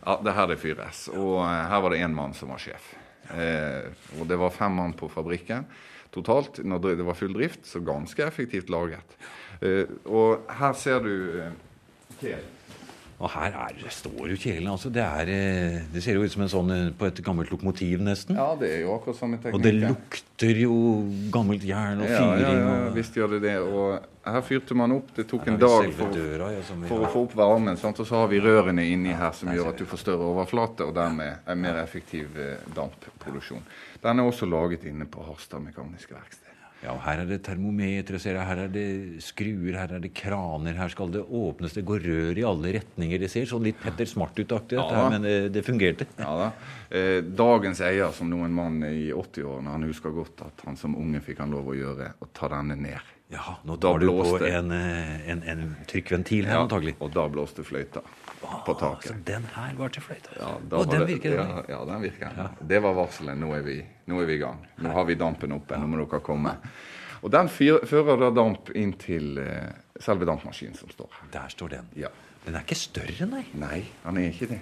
Ja, 0.04 0.18
det 0.20 0.34
her 0.36 0.50
det 0.50 0.58
fyres. 0.60 1.06
Og 1.14 1.38
eh, 1.46 1.62
her 1.70 1.80
var 1.80 1.94
det 1.94 2.02
én 2.04 2.12
mann 2.12 2.36
som 2.36 2.52
var 2.52 2.60
sjef. 2.60 2.92
Eh, 3.32 3.88
og 4.18 4.28
det 4.28 4.36
var 4.40 4.52
fem 4.52 4.76
mann 4.76 4.92
på 4.98 5.08
fabrikken 5.08 5.64
totalt 6.14 6.60
når 6.66 6.98
det 6.98 7.06
var 7.06 7.18
full 7.18 7.34
drift, 7.34 7.64
så 7.66 7.82
ganske 7.84 8.24
effektivt 8.26 8.70
laget. 8.72 9.16
Eh, 9.60 9.84
og 10.08 10.48
her 10.60 10.72
ser 10.78 11.04
du 11.04 11.12
Kjelen. 12.20 12.56
og 13.20 13.28
her 13.34 13.56
er, 13.66 13.80
står 13.92 14.30
jo 14.32 14.36
kjelen. 14.40 14.68
altså 14.72 14.88
det, 14.92 15.02
er, 15.04 15.32
eh, 15.32 15.74
det, 15.92 16.02
ser 16.04 16.16
jo 16.16 16.24
ut 16.24 16.32
som 16.32 16.44
en 16.46 16.52
sånn 16.52 16.72
eh, 16.72 16.86
på 16.96 17.08
et 17.10 17.20
gammelt 17.24 17.52
lokomotiv, 17.52 18.00
nesten. 18.04 18.38
Ja, 18.40 18.54
det 18.56 18.70
er 18.78 18.80
jo 18.86 18.94
akkurat 18.94 19.18
samme 19.18 19.36
teknikk. 19.36 19.58
Og 19.58 19.66
det 19.66 19.74
lukter 19.76 20.62
jo 20.62 20.78
gammelt 21.32 21.66
jern 21.68 22.00
og 22.00 22.08
fyring. 22.08 22.40
Ja, 22.40 22.54
ja, 22.56 22.78
ja, 22.86 22.90
visst 22.96 23.20
gjør 23.20 23.36
det 23.36 23.42
det. 23.44 23.54
Og 23.60 24.32
her 24.32 24.44
fyrte 24.48 24.76
man 24.76 24.96
opp. 24.96 25.12
Det 25.16 25.26
tok 25.28 25.48
en 25.52 25.60
dag 25.60 25.92
for, 25.96 26.16
døra, 26.16 26.50
ja, 26.56 26.64
for 26.88 27.04
å 27.04 27.12
få 27.12 27.24
opp 27.28 27.36
varmen. 27.36 27.76
Sant? 27.80 28.00
Og 28.00 28.08
så 28.08 28.22
har 28.22 28.32
vi 28.32 28.40
rørene 28.40 28.88
inni 28.88 29.12
her 29.16 29.36
som 29.36 29.52
gjør 29.52 29.74
at 29.74 29.80
du 29.80 29.88
får 29.88 30.04
større 30.06 30.32
overflate, 30.32 30.88
og 30.88 30.96
dermed 30.96 31.44
en 31.44 31.64
mer 31.68 31.80
effektiv 31.84 32.40
eh, 32.40 32.56
dampproduksjon. 32.76 33.64
Den 34.00 34.24
er 34.24 34.32
også 34.32 34.48
laget 34.48 34.88
inne 34.88 35.08
på 35.08 35.28
Harstad 35.28 35.60
Mekaniske 35.64 36.16
Verksted. 36.16 36.49
Ja, 36.80 36.94
Her 37.04 37.20
er 37.20 37.28
det 37.28 37.42
jeg. 37.44 38.40
Her 38.40 38.62
er 38.62 38.70
det 38.72 38.84
skruer, 39.20 39.76
her 39.76 39.92
er 39.96 40.00
det 40.00 40.14
kraner. 40.16 40.78
Her 40.78 40.88
skal 40.88 41.12
det 41.12 41.20
åpnes. 41.20 41.74
Det 41.76 41.84
går 41.84 42.00
rør 42.06 42.40
i 42.40 42.46
alle 42.48 42.72
retninger. 42.78 43.20
Det 43.20 43.28
ser 43.30 43.44
sånn 43.50 43.66
litt 43.68 43.80
Petter 43.82 44.08
Smart-ut-aktig 44.08 44.78
ut, 44.78 44.94
ja, 44.96 45.04
men 45.12 45.26
det, 45.26 45.36
eh, 45.44 45.48
det, 45.52 45.64
fungerte. 45.66 46.08
Ja 46.16 46.32
da. 46.38 46.50
Eh, 46.88 47.20
dagens 47.20 47.82
eier, 47.84 48.10
som 48.16 48.30
nå 48.32 48.40
en 48.46 48.56
mann 48.56 48.80
i 48.88 49.10
80-årene, 49.12 49.76
han 49.76 49.88
husker 49.90 50.14
godt 50.16 50.40
at 50.46 50.64
han 50.64 50.80
som 50.80 50.96
unge 50.96 51.20
fikk 51.20 51.44
han 51.44 51.52
lov 51.52 51.68
å 51.68 51.76
gjøre, 51.76 52.14
å 52.16 52.30
ta 52.32 52.48
denne 52.48 52.78
ned. 52.80 53.16
Ja, 53.30 53.56
nå 53.62 53.76
tar 53.76 53.98
du 53.98 54.08
på 54.08 54.38
en, 54.46 54.70
eh, 54.74 55.30
en, 55.30 55.42
en 55.42 55.76
trykkventil 55.86 56.48
her, 56.48 56.56
ja, 56.56 56.62
antagelig. 56.64 56.96
Og 56.98 57.12
da 57.14 57.28
blåste 57.30 57.62
fløyta 57.62 58.02
på 58.66 58.74
taket. 58.74 59.12
Så 59.12 59.18
den 59.26 59.44
her 59.54 59.76
var 59.78 59.92
til 59.94 60.02
fløyta? 60.02 60.32
Ja, 60.40 60.48
og 60.78 60.90
den 60.90 61.04
virker? 61.06 61.36
Ja, 61.38 61.60
ja, 61.68 61.78
den 61.92 62.02
virker. 62.02 62.32
Ja. 62.36 62.48
Det 62.72 62.80
var 62.82 62.96
varselet. 62.98 63.38
Nå 63.38 63.52
er, 63.54 63.62
vi, 63.66 63.76
nå 64.10 64.18
er 64.22 64.26
vi 64.26 64.34
i 64.34 64.40
gang. 64.42 64.64
Nå 64.82 64.94
har 64.96 65.06
vi 65.06 65.14
dampen 65.20 65.54
oppe. 65.54 65.78
Nå 65.78 65.86
må 65.92 66.00
dere 66.02 66.20
komme. 66.26 66.56
Og 67.20 67.30
den 67.30 67.52
fører 67.52 68.18
da 68.18 68.32
damp 68.34 68.72
inn 68.74 68.96
til 68.98 69.38
uh, 69.38 69.68
selve 70.00 70.26
dampmaskinen 70.26 70.74
som 70.74 70.90
står 70.90 71.12
her. 71.20 71.30
Der 71.36 71.54
står 71.54 71.74
den. 71.76 71.92
Ja. 72.00 72.10
Den 72.46 72.56
er 72.56 72.64
ikke 72.64 72.80
større, 72.80 73.28
nei? 73.30 73.44
Nei, 73.60 73.84
den 74.06 74.18
er 74.18 74.32
ikke 74.32 74.50
det. 74.56 74.60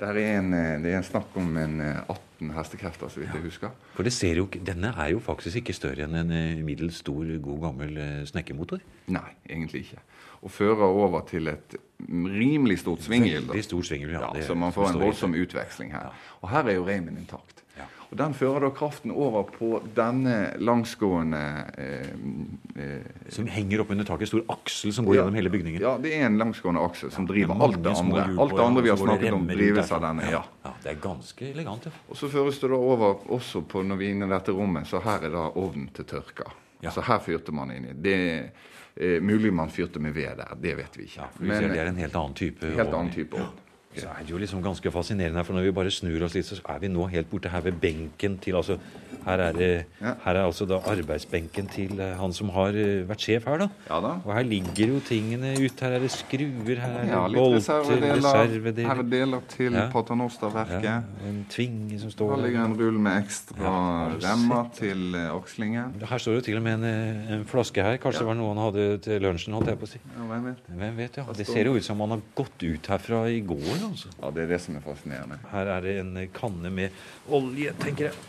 Er 0.00 0.16
en, 0.16 0.54
eh, 0.56 0.78
det 0.80 0.94
er 0.94 1.02
en 1.02 1.04
snakk 1.04 1.34
om 1.36 1.50
en 1.60 1.74
18 1.84 2.29
eh, 2.48 2.56
hestekrefter, 2.56 3.12
så 3.12 3.20
vidt 3.20 3.36
jeg 3.36 3.44
husker. 3.44 3.76
For 3.94 4.06
det 4.06 4.14
ser 4.16 4.40
jo, 4.40 4.48
Denne 4.66 4.94
er 4.96 5.12
jo 5.12 5.20
faktisk 5.20 5.60
ikke 5.60 5.76
større 5.76 6.08
enn 6.08 6.16
en 6.16 6.64
middels 6.64 7.02
stor, 7.04 7.28
god 7.44 7.60
gammel 7.68 8.00
snekkermotor? 8.30 8.80
Nei, 9.12 9.28
egentlig 9.50 9.84
ikke 9.84 10.00
og 10.40 10.50
fører 10.50 10.88
over 10.88 11.20
til 11.28 11.48
et 11.52 11.76
rimelig 12.08 12.78
stort 12.80 13.02
svinghjul. 13.04 13.50
Stort 13.62 13.90
ja. 13.92 14.30
ja 14.34 14.46
så 14.46 14.54
man 14.54 14.72
får 14.72 14.94
en 14.94 15.00
voldsom 15.00 15.34
utveksling 15.36 15.92
her. 15.92 16.14
Og 16.40 16.50
her 16.50 16.70
er 16.72 16.78
jo 16.78 16.86
reimen 16.86 17.18
intakt. 17.20 17.64
Og 18.10 18.16
Den 18.18 18.32
fører 18.34 18.64
da 18.66 18.70
kraften 18.74 19.12
over 19.14 19.44
på 19.54 19.78
denne 19.94 20.56
langsgående 20.58 21.42
eh, 21.78 22.08
eh, 22.74 23.10
Som 23.30 23.46
henger 23.46 23.84
oppunder 23.84 24.08
taket? 24.08 24.32
Stor 24.32 24.42
aksel 24.50 24.94
som 24.94 25.06
går 25.06 25.14
ja, 25.14 25.20
gjennom 25.22 25.38
hele 25.38 25.52
bygningen? 25.54 25.82
Ja, 25.82 25.92
det 26.02 26.16
er 26.16 26.26
en 26.26 26.38
langsgående 26.40 26.82
aksel 26.82 27.12
som 27.14 27.28
driver 27.28 27.62
alt 27.62 27.78
det 27.84 27.94
andre. 27.94 28.24
Alt 28.34 28.56
det 28.56 28.64
andre 28.64 28.82
vi 28.86 28.90
har 28.90 28.98
snakket 28.98 29.36
om, 29.36 29.46
drives 29.46 29.92
av 29.94 30.02
denne. 30.08 30.26
Ja. 30.32 30.42
ja. 30.64 30.74
Det 30.82 30.94
er 30.94 30.98
ganske 31.04 31.52
elegant. 31.52 31.86
Ja. 31.86 31.94
Og 32.10 32.18
så 32.18 32.32
føres 32.32 32.58
det 32.58 32.72
da 32.72 32.80
over 32.80 33.30
også 33.30 33.62
på 33.70 33.84
når 33.86 34.02
vi 34.02 34.10
er 34.10 34.18
inne 34.18 34.30
i 34.30 34.34
dette 34.34 34.56
rommet, 34.56 34.90
så 34.90 35.02
her 35.06 35.30
er 35.30 35.36
da 35.36 35.46
ovnen 35.54 35.92
til 35.94 36.08
tørka. 36.10 36.50
Ja. 36.80 36.90
Så 36.90 37.04
her 37.06 37.22
fyrte 37.22 37.54
man 37.54 37.70
inn 37.74 37.92
i. 37.92 37.96
Det 38.00 38.20
Eh, 39.00 39.20
mulig 39.20 39.52
man 39.52 39.70
fyrte 39.70 39.98
med 39.98 40.12
ved 40.12 40.36
der, 40.36 40.56
det 40.60 40.74
vet 40.76 40.96
vi 40.98 41.06
ikke. 41.06 41.20
Ja, 41.20 41.26
for 41.32 41.42
vi 41.42 41.48
Men, 41.48 41.70
det 41.70 41.78
er 41.80 41.86
en 41.88 41.96
helt 41.96 42.16
annen 42.16 42.34
type 42.34 42.66
helt 42.66 42.94
annen 42.94 43.12
type 43.14 43.38
ovn. 43.38 43.60
Så 43.96 44.06
er 44.06 44.22
det 44.22 44.30
jo 44.30 44.38
liksom 44.38 44.62
ganske 44.62 44.90
fascinerende 44.94 45.40
her, 45.40 45.46
for 45.46 45.56
når 45.56 45.64
vi 45.66 45.72
bare 45.74 45.90
snur 45.90 46.22
oss 46.22 46.34
litt, 46.36 46.46
så 46.46 46.60
er 46.68 46.78
vi 46.78 46.88
nå 46.92 47.08
helt 47.10 47.30
borte 47.30 47.50
her 47.50 47.64
ved 47.64 47.80
benken 47.82 48.36
til 48.38 48.54
altså 48.54 48.76
Her 49.24 49.42
er, 49.48 49.60
ja. 50.00 50.14
her 50.24 50.38
er 50.38 50.44
altså 50.44 50.66
da 50.68 50.80
arbeidsbenken 50.90 51.68
til 51.70 52.00
eh, 52.00 52.14
han 52.18 52.32
som 52.36 52.50
har 52.54 52.76
eh, 52.78 53.02
vært 53.08 53.24
sjef 53.26 53.46
her, 53.48 53.64
da. 53.64 53.68
Ja, 53.88 54.00
da. 54.04 54.12
Og 54.24 54.32
her 54.34 54.46
ligger 54.48 54.94
jo 54.94 55.00
tingene 55.06 55.52
ut. 55.58 55.84
Her 55.84 55.96
er 55.98 56.04
det 56.04 56.10
skruer, 56.14 56.80
her 56.80 56.96
er 57.00 57.04
det 57.04 57.12
ja, 57.12 57.22
bolter, 57.34 57.84
reservedeler. 58.06 58.88
Her 58.88 59.02
er 59.04 59.10
deler 59.14 59.44
til 59.52 59.78
ja. 59.78 59.86
Paternoster-verket. 59.92 60.86
Ja, 60.86 60.96
en 61.28 61.42
tvinge 61.52 62.00
som 62.02 62.14
står 62.14 62.34
der. 62.34 62.44
ligger 62.46 62.64
en 62.64 62.76
rull 62.80 63.00
med 63.00 63.20
ekstra 63.24 63.74
remmer 64.16 64.72
til 64.76 65.18
okslingen. 65.34 66.00
Her 66.10 66.24
står 66.24 66.40
det 66.40 66.46
til 66.48 66.60
og 66.60 66.66
med 66.66 66.80
en, 66.80 66.88
en 67.36 67.46
flaske 67.48 67.84
her. 67.84 68.00
Kanskje 68.02 68.24
det 68.24 68.30
var 68.30 68.40
noe 68.40 68.54
han 68.54 68.62
hadde 68.66 68.88
til 69.04 69.22
lunsjen, 69.24 69.56
holdt 69.58 69.72
jeg 69.72 69.80
på 69.80 69.88
å 69.88 69.92
si. 69.94 70.02
Ja, 70.16 70.26
hvem 70.32 70.50
vet. 70.50 70.66
Hvem 70.82 71.00
vet, 71.04 71.20
ja. 71.20 71.28
Det 71.40 71.48
ser 71.48 71.70
jo 71.70 71.76
ut 71.76 71.86
som 71.86 72.00
han 72.04 72.16
har 72.16 72.26
gått 72.38 72.66
ut 72.66 72.90
herfra 72.94 73.22
i 73.30 73.40
går. 73.44 73.70
Altså. 73.90 74.12
Ja, 74.18 74.32
det 74.34 74.46
er 74.46 74.52
det 74.54 74.60
som 74.64 74.76
er 74.78 74.84
fascinerende. 74.84 75.40
Her 75.52 75.72
er 75.76 75.86
det 75.86 75.96
en 76.02 76.12
kanne 76.34 76.72
med 76.74 77.00
olje, 77.40 77.74
tenker 77.80 78.10
jeg. 78.10 78.28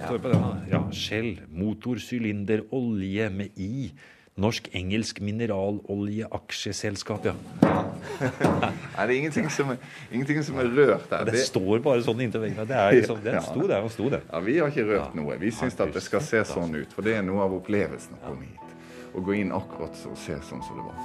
Står 0.00 0.18
på 0.18 0.28
den, 0.32 0.44
ja, 0.70 0.92
Shell. 0.92 1.40
Motorsylinder 1.52 2.74
olje 2.74 3.30
med 3.30 3.48
I. 3.60 3.92
Norsk-engelsk 4.40 5.20
mineraloljeaksjeselskap, 5.20 7.26
ja. 7.28 7.34
Nei, 7.60 8.72
det 8.96 9.02
er 9.02 9.10
ingenting 9.18 9.50
som 9.52 9.68
er, 9.74 9.78
ingenting 10.08 10.40
som 10.46 10.56
er 10.62 10.66
rørt 10.70 11.10
der. 11.10 11.24
Det, 11.28 11.34
det, 11.34 11.42
står 11.44 11.82
bare 11.84 12.00
sånn 12.06 12.20
inntil 12.24 12.40
veggen. 12.46 12.68
Det 12.68 12.76
er 12.78 12.90
liksom, 12.96 13.18
den 13.24 13.40
sto 13.44 13.62
der 13.68 13.80
og 13.84 13.90
sto 13.92 14.08
der. 14.12 14.22
Ja, 14.30 14.38
Vi 14.46 14.54
har 14.62 14.68
ikke 14.72 14.86
rørt 14.88 15.14
noe. 15.18 15.32
Vi 15.42 15.50
syns 15.52 15.76
at 15.82 15.92
det 15.92 16.02
skal 16.06 16.22
se 16.24 16.40
sånn 16.48 16.72
ut. 16.78 16.90
For 16.96 17.02
det 17.04 17.12
er 17.18 17.22
noe 17.26 17.40
av 17.44 17.52
opplevelsen 17.58 18.12
å 18.16 18.18
komme 18.30 18.44
hit. 18.48 18.68
Å 19.10 19.18
gå 19.26 19.32
inn 19.42 19.50
akkurat 19.52 19.94
så 19.98 20.08
og 20.14 20.18
se 20.22 20.34
sånn 20.46 20.62
som 20.64 20.74
det 20.78 20.84
var. 20.86 20.96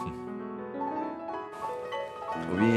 Og 2.46 2.56
vi 2.62 2.72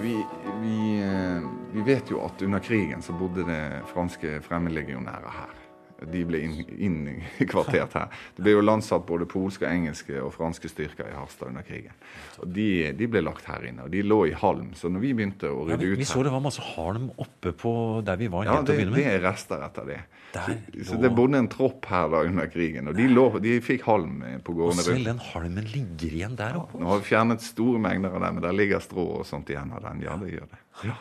vi, 0.00 0.26
vi, 0.60 1.02
eh, 1.02 1.48
vi, 1.72 1.82
vet 1.82 2.10
jo 2.10 2.24
at 2.24 2.42
under 2.42 2.58
krigen 2.58 3.02
så 3.02 3.12
bodde 3.12 3.44
det 3.48 3.62
franske 3.92 4.40
fremmedlegionærer 4.44 5.34
her. 5.36 5.59
De 6.08 6.22
ble 6.24 6.40
innkvartert 6.40 7.96
her. 7.98 8.20
Det 8.36 8.44
ble 8.44 8.54
jo 8.54 8.62
landsatt 8.64 9.04
både 9.08 9.26
polske, 9.28 9.68
engelske 9.68 10.16
og 10.22 10.32
franske 10.32 10.70
styrker 10.70 11.10
i 11.10 11.16
Harstad 11.16 11.50
under 11.50 11.66
krigen. 11.66 11.96
Og 12.40 12.48
de, 12.48 12.68
de, 12.96 13.08
ble 13.10 13.20
lagt 13.24 13.48
her 13.50 13.66
inne. 13.68 13.84
Og 13.84 13.92
de 13.92 14.00
lå 14.06 14.22
i 14.30 14.32
halm. 14.36 14.70
Så 14.78 14.88
når 14.92 15.04
vi 15.04 15.12
begynte 15.18 15.50
å 15.52 15.66
rydde 15.66 15.76
ja, 15.76 15.82
vi, 15.82 15.90
ut 15.92 16.00
Vi 16.00 16.08
så 16.08 16.24
det 16.24 16.32
var 16.32 16.44
masse 16.44 16.64
halm 16.72 17.10
oppe 17.20 17.52
på 17.52 17.74
der 18.06 18.20
vi 18.20 18.30
var. 18.32 18.48
Ja, 18.48 18.56
det, 18.64 18.78
det 18.94 19.04
er 19.10 19.20
rester 19.26 19.66
etter 19.66 19.90
det. 19.90 20.00
Der 20.32 20.56
Så, 20.72 20.92
så 20.92 21.00
det 21.02 21.10
bodde 21.14 21.40
en 21.42 21.50
tropp 21.50 21.88
her 21.90 22.08
da 22.12 22.22
under 22.28 22.48
krigen. 22.52 22.88
Og 22.88 22.96
de, 22.96 23.08
lå, 23.10 23.26
de 23.42 23.56
fikk 23.64 23.84
halm 23.88 24.22
eh, 24.26 24.38
på 24.44 24.54
Og 24.56 24.74
selv 24.78 24.94
rundt. 24.94 25.10
den 25.10 25.22
halmen 25.32 25.70
ligger 25.74 26.16
igjen 26.20 26.38
der 26.38 26.56
oppe. 26.62 26.80
Nå 26.80 26.92
har 26.92 27.02
vi 27.02 27.10
fjernet 27.10 27.44
store 27.44 27.82
mengder 27.82 28.14
av 28.16 28.24
den, 28.24 28.38
men 28.38 28.46
der 28.46 28.56
ligger 28.56 28.82
strå 28.84 29.06
og 29.20 29.28
sånt 29.28 29.50
igjen 29.52 29.74
av 29.76 29.84
den. 29.88 30.04
Ja, 30.06 30.16
det 30.20 30.32
gjør 30.32 30.50
det. 30.54 30.98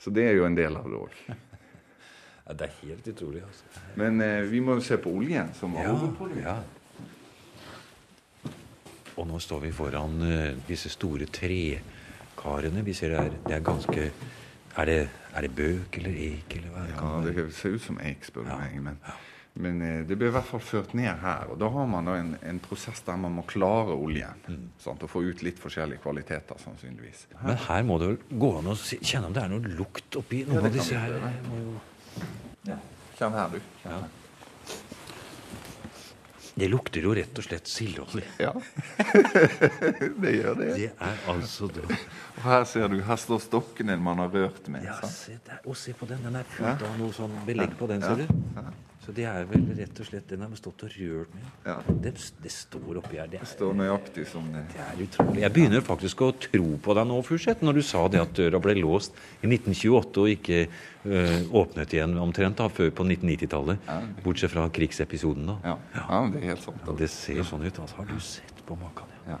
Så 0.00 0.12
det 0.16 0.30
er 0.30 0.38
jo 0.38 0.46
en 0.48 0.56
del 0.56 0.78
av 0.80 0.86
det 0.88 1.00
òg. 1.04 1.22
Ja, 2.50 2.56
det 2.58 2.66
er 2.66 2.76
helt 2.82 3.06
utrolig. 3.12 3.44
altså. 3.46 3.86
Men 4.00 4.20
eh, 4.26 4.42
vi 4.50 4.58
må 4.60 4.74
jo 4.80 4.82
se 4.82 4.98
på 4.98 5.12
oljen, 5.20 5.52
som 5.54 5.74
var 5.78 5.86
hovedproduktet. 5.92 6.42
ja. 6.48 6.58
Og 9.20 9.26
nå 9.28 9.38
står 9.42 9.60
vi 9.66 9.70
foran 9.74 10.22
eh, 10.26 10.58
disse 10.66 10.90
store 10.90 11.26
trekarene. 11.30 12.82
Vi 12.86 12.94
ser 12.96 13.14
det 13.14 13.18
er, 13.22 13.34
det 13.46 13.56
er 13.58 13.64
ganske 13.66 14.06
er 14.80 14.86
det, 14.88 15.00
er 15.34 15.44
det 15.46 15.50
bøk 15.58 15.98
eller 16.00 16.14
ek 16.30 16.54
eller 16.56 16.70
hva? 16.72 16.84
Ja, 16.94 17.10
det 17.26 17.50
ser 17.58 17.74
ut 17.76 17.84
som 17.84 17.98
eik, 18.00 18.24
spør 18.24 18.46
du 18.46 18.52
meg. 18.54 18.78
Men, 18.86 18.96
men 19.60 19.82
eh, 19.84 19.98
det 20.08 20.16
blir 20.16 20.30
i 20.30 20.34
hvert 20.38 20.46
fall 20.48 20.62
ført 20.64 20.94
ned 20.96 21.10
her. 21.20 21.50
Og 21.52 21.58
da 21.60 21.68
har 21.74 21.86
man 21.90 22.08
da 22.08 22.16
en, 22.22 22.32
en 22.48 22.62
prosess 22.64 23.02
der 23.06 23.18
man 23.20 23.34
må 23.36 23.44
klare 23.50 23.94
oljen. 23.98 24.40
Mm. 24.48 24.64
Sant? 24.80 25.02
Og 25.04 25.10
få 25.12 25.24
ut 25.26 25.42
litt 25.44 25.60
forskjellige 25.60 26.00
kvaliteter, 26.06 26.62
sannsynligvis. 26.64 27.26
Men 27.42 27.60
her 27.66 27.86
må 27.90 27.98
det 28.00 28.12
vel 28.14 28.20
gå 28.46 28.52
an 28.62 28.72
å 28.72 28.78
kjenne 28.78 29.28
om 29.28 29.36
det 29.36 29.44
er 29.44 29.52
noe 29.52 29.74
lukt 29.82 30.16
oppi 30.22 30.44
noen 30.48 30.62
Ja, 30.62 30.70
av 30.70 30.78
disse 30.78 31.02
her. 31.02 31.18
Kjenn 33.20 33.34
her, 33.36 33.52
du. 33.52 33.60
Ja. 33.84 33.98
Det 36.60 36.68
lukter 36.68 37.04
jo 37.04 37.12
rett 37.16 37.38
og 37.40 37.44
slett 37.46 37.68
sildeolje. 37.68 38.26
Ja, 38.40 38.50
det 40.22 40.32
gjør 40.34 40.56
det. 40.58 40.70
Det 40.76 40.88
er 40.90 41.20
altså 41.30 41.68
det. 41.72 41.84
Og 41.86 42.42
her 42.44 42.64
ser 42.68 42.88
du, 42.92 42.98
her 43.04 43.20
står 43.20 43.40
stokkene 43.44 43.96
man 44.00 44.20
har 44.24 44.32
rørt 44.34 44.68
med. 44.72 44.84
Ja, 44.88 44.98
se 45.08 45.38
der. 45.46 45.60
Og 45.64 45.76
se 45.78 45.94
på 45.96 46.08
den. 46.10 46.20
Den 46.24 46.40
er 46.40 46.48
fullt 46.56 46.84
av 46.88 46.96
noe 47.00 47.16
sånn 47.16 47.36
belegg 47.48 47.76
på 47.80 47.88
den, 47.92 48.04
ser 48.04 48.24
du. 48.24 48.80
Så 49.00 49.14
det 49.16 49.24
er 49.24 49.46
vel 49.48 49.62
rett 49.78 50.00
og 50.02 50.06
slett 50.06 50.26
Den 50.28 50.42
har 50.44 50.50
vi 50.52 50.58
stått 50.60 50.82
og 50.84 50.92
rørt 50.92 51.32
med. 51.32 51.44
Ja. 51.64 51.78
Det, 52.04 52.12
det 52.44 52.50
står 52.52 52.98
oppi 53.00 53.16
her. 53.16 53.30
Det 53.32 53.38
Det 53.38 53.46
er, 53.46 53.50
står 53.54 53.72
nøyaktig 53.78 54.26
som 54.28 54.50
det. 54.52 54.64
det 54.74 54.82
er 54.84 55.00
utrolig. 55.06 55.40
Jeg 55.40 55.54
begynner 55.56 55.84
faktisk 55.86 56.24
å 56.26 56.28
tro 56.36 56.66
på 56.84 56.96
deg 56.98 57.08
nå, 57.08 57.16
Furseth, 57.24 57.64
når 57.64 57.78
du 57.80 57.82
sa 57.86 58.02
det 58.12 58.20
at 58.20 58.34
døra 58.36 58.60
ble 58.60 58.74
låst 58.82 59.16
i 59.40 59.48
1928 59.48 60.20
og 60.20 60.34
ikke 60.34 60.60
øh, 60.66 61.38
åpnet 61.62 61.96
igjen 61.96 62.18
omtrent 62.20 62.60
da, 62.60 62.68
før 62.68 62.92
på 62.92 63.08
1990-tallet. 63.08 63.88
Bortsett 64.26 64.52
fra 64.52 64.68
krigsepisoden, 64.68 65.48
da. 65.48 65.56
Ja, 65.64 65.78
ja 65.96 66.20
det 66.34 66.42
er 66.44 66.52
helt 66.52 66.68
sant. 66.68 66.84
Og 66.84 67.00
det 67.00 67.08
ser 67.14 67.40
sånn 67.48 67.64
ut. 67.64 67.80
Altså, 67.80 68.02
har 68.02 68.12
du 68.12 68.20
sett 68.20 68.62
på 68.68 68.76
maken? 68.84 69.16
Ja. 69.30 69.40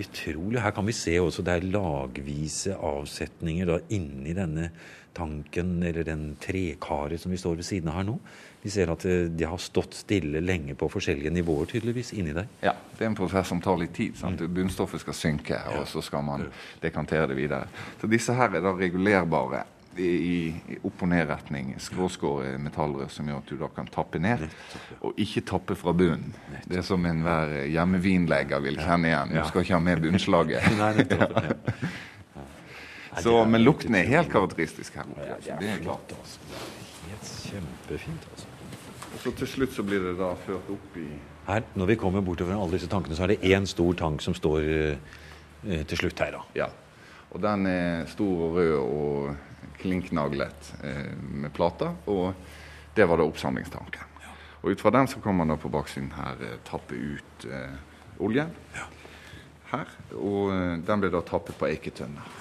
Utrolig. 0.00 0.58
Her 0.64 0.72
kan 0.74 0.88
vi 0.88 0.96
se 0.96 1.12
også 1.22 1.44
det 1.46 1.52
er 1.60 1.68
lagvise 1.70 2.74
avsetninger 2.74 3.68
da 3.68 3.76
inni 3.94 4.32
denne 4.34 4.72
tanken, 5.14 5.82
eller 5.82 6.04
den 6.06 6.34
trekaret 6.42 7.20
som 7.20 7.32
vi 7.32 7.38
står 7.40 7.60
ved 7.60 7.68
siden 7.68 7.90
av 7.92 8.00
her 8.00 8.08
nå. 8.08 8.18
Vi 8.64 8.72
ser 8.72 8.88
at 8.94 9.04
eh, 9.04 9.26
det 9.28 9.48
har 9.48 9.60
stått 9.60 9.96
stille 9.98 10.40
lenge 10.40 10.76
på 10.78 10.88
forskjellige 10.88 11.32
nivåer, 11.34 11.68
tydeligvis, 11.74 12.14
inni 12.16 12.32
der. 12.36 12.48
Ja, 12.64 12.72
det 12.96 13.04
er 13.04 13.10
en 13.10 13.18
prosess 13.18 13.50
som 13.52 13.60
tar 13.64 13.76
litt 13.80 13.92
tid. 13.96 14.16
sant? 14.16 14.40
Bunnstoffet 14.40 15.02
skal 15.04 15.18
synke, 15.18 15.60
og 15.76 15.86
så 15.90 16.02
skal 16.04 16.24
man 16.24 16.48
dekantere 16.82 17.28
det 17.30 17.38
videre. 17.38 17.68
Så 18.00 18.10
disse 18.10 18.36
her 18.36 18.56
er 18.56 18.64
da 18.64 18.72
regulerbare 18.78 19.66
i, 20.00 20.08
i 20.08 20.78
opp- 20.82 21.04
og 21.04 21.10
nedretning. 21.12 21.74
Skråskåret 21.82 22.56
metallrør 22.60 23.12
som 23.12 23.28
gjør 23.28 23.42
at 23.42 23.52
du 23.52 23.60
da 23.60 23.68
kan 23.76 23.90
tappe 23.92 24.18
ned, 24.22 24.46
og 25.04 25.20
ikke 25.20 25.44
tappe 25.52 25.76
fra 25.78 25.92
bunnen. 25.92 26.32
Det 26.64 26.80
er 26.80 26.86
som 26.86 27.04
enhver 27.06 27.66
hjemmevinlegger 27.68 28.64
vil 28.64 28.80
kjenne 28.80 29.12
igjen. 29.12 29.36
Du 29.36 29.44
skal 29.50 29.66
ikke 29.66 29.76
ha 29.76 29.84
med 29.90 30.02
bunnslaget. 30.08 30.64
Så, 33.22 33.34
men 33.46 33.62
lukten 33.62 33.94
er 33.94 34.08
helt 34.08 34.30
karakteristisk 34.32 34.96
her 34.98 35.06
oppe. 35.06 35.36
det 35.44 35.68
er 35.70 35.82
klart. 35.84 36.14
altså. 36.18 36.40
Det 36.48 36.56
er 36.58 37.10
helt 37.12 37.30
kjempefint, 37.50 38.28
altså. 38.32 38.50
Og 39.14 39.20
så 39.22 39.32
til 39.38 39.48
slutt 39.48 39.74
så 39.76 39.84
blir 39.86 40.02
det 40.02 40.16
da 40.18 40.32
ført 40.46 40.70
opp 40.74 40.96
i 40.98 41.06
Her, 41.46 41.62
når 41.76 41.86
vi 41.92 41.96
kommer 42.00 42.24
bortover 42.24 42.56
alle 42.56 42.72
disse 42.78 42.88
tankene, 42.88 43.16
så 43.16 43.26
er 43.26 43.34
det 43.34 43.52
én 43.52 43.66
stor 43.68 43.92
tank 43.94 44.22
som 44.24 44.34
står 44.34 44.62
eh, 44.64 45.82
til 45.84 45.98
slutt 46.00 46.22
her, 46.24 46.38
da. 46.38 46.40
Ja. 46.56 46.70
Og 47.34 47.42
den 47.42 47.66
er 47.68 48.06
stor 48.08 48.46
og 48.46 48.56
rød 48.56 48.74
og 48.78 49.76
klinknaglet 49.82 50.72
eh, 50.82 51.12
med 51.20 51.52
plater. 51.52 51.92
Og 52.06 52.32
det 52.96 53.08
var 53.08 53.20
da 53.20 53.26
oppsamlingstanken. 53.28 54.10
Og 54.64 54.72
ut 54.72 54.80
fra 54.80 54.94
den 54.94 55.08
så 55.10 55.20
kan 55.20 55.36
man 55.36 55.52
da 55.52 55.58
på 55.60 55.68
baksiden 55.68 56.12
her 56.16 56.40
eh, 56.40 56.56
tappe 56.64 56.96
ut 56.96 57.44
eh, 57.44 57.76
oljen. 58.24 58.54
Her. 59.68 59.90
Og 60.16 60.54
eh, 60.54 60.78
den 60.86 61.02
ble 61.02 61.10
da 61.12 61.20
tappet 61.26 61.58
på 61.60 61.68
eiketønner. 61.68 62.40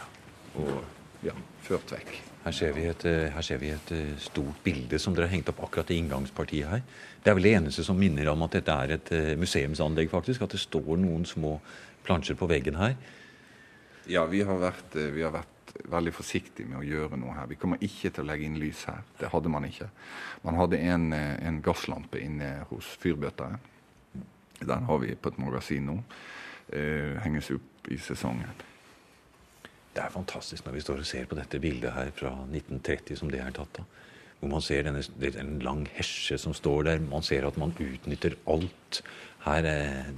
Og 0.62 1.26
ja, 1.26 1.34
ført 1.64 1.96
vekk. 1.96 2.14
Her 2.44 2.52
ser 2.52 2.74
vi 2.76 2.84
et, 2.90 3.06
eh, 3.08 3.32
her 3.32 3.46
ser 3.46 3.60
vi 3.62 3.70
et 3.72 3.92
eh, 3.96 4.18
stort 4.20 4.60
bilde 4.66 5.00
som 5.00 5.16
dere 5.16 5.30
har 5.30 5.36
hengt 5.38 5.50
opp 5.54 5.62
akkurat 5.64 5.94
i 5.96 6.00
inngangspartiet 6.02 6.68
her. 6.68 6.84
Det 7.24 7.32
er 7.32 7.38
vel 7.38 7.48
det 7.48 7.56
eneste 7.56 7.86
som 7.88 8.00
minner 8.00 8.28
om 8.34 8.44
at 8.44 8.58
dette 8.58 8.76
er 8.76 8.98
et 8.98 9.12
eh, 9.16 9.34
museumsanlegg, 9.40 10.12
faktisk. 10.12 10.44
At 10.44 10.56
det 10.56 10.60
står 10.60 11.00
noen 11.00 11.24
små 11.26 11.56
plansjer 12.04 12.36
på 12.36 12.50
veggen 12.52 12.76
her. 12.76 12.98
Ja, 14.12 14.26
vi 14.28 14.42
har, 14.44 14.60
vært, 14.60 14.98
vi 15.16 15.24
har 15.24 15.32
vært 15.32 15.72
veldig 15.88 16.12
forsiktige 16.14 16.68
med 16.68 16.82
å 16.82 16.84
gjøre 16.84 17.18
noe 17.22 17.38
her. 17.38 17.48
Vi 17.48 17.58
kommer 17.62 17.80
ikke 17.80 18.12
til 18.12 18.26
å 18.26 18.28
legge 18.28 18.50
inn 18.50 18.60
lys 18.60 18.84
her. 18.90 19.00
Det 19.22 19.32
hadde 19.32 19.52
man 19.54 19.64
ikke. 19.64 19.88
Man 20.44 20.60
hadde 20.60 20.82
en, 20.84 21.14
en 21.16 21.62
gasslampe 21.64 22.20
inne 22.20 22.58
hos 22.74 22.92
fyrbøteren. 23.00 23.56
Den 24.60 24.84
har 24.90 25.00
vi 25.00 25.16
på 25.16 25.32
et 25.32 25.40
magasin 25.40 25.88
nå. 25.88 25.98
Eh, 26.76 27.16
henges 27.24 27.52
opp 27.56 27.92
i 27.92 27.98
sesongen. 28.02 28.52
Det 29.94 30.02
er 30.02 30.14
fantastisk 30.14 30.66
når 30.66 30.78
vi 30.78 30.84
står 30.84 31.04
og 31.04 31.10
ser 31.10 31.28
på 31.30 31.38
dette 31.38 31.62
bildet 31.62 31.94
her 31.94 32.10
fra 32.18 32.32
1930 32.48 33.20
som 33.20 33.30
det 33.34 33.44
er 33.44 33.54
tatt 33.54 33.82
av. 33.84 34.00
Hvor 34.40 34.52
man 34.52 34.64
ser 34.66 34.84
denne, 34.88 35.04
en 35.40 35.60
lang 35.64 35.86
hesje 35.96 36.40
som 36.42 36.56
står 36.58 36.90
der. 36.90 37.04
Man 37.08 37.24
ser 37.24 37.46
at 37.48 37.60
man 37.62 37.76
utnytter 37.80 38.36
alt. 38.52 39.04
Her 39.46 39.68
eh, 39.70 40.10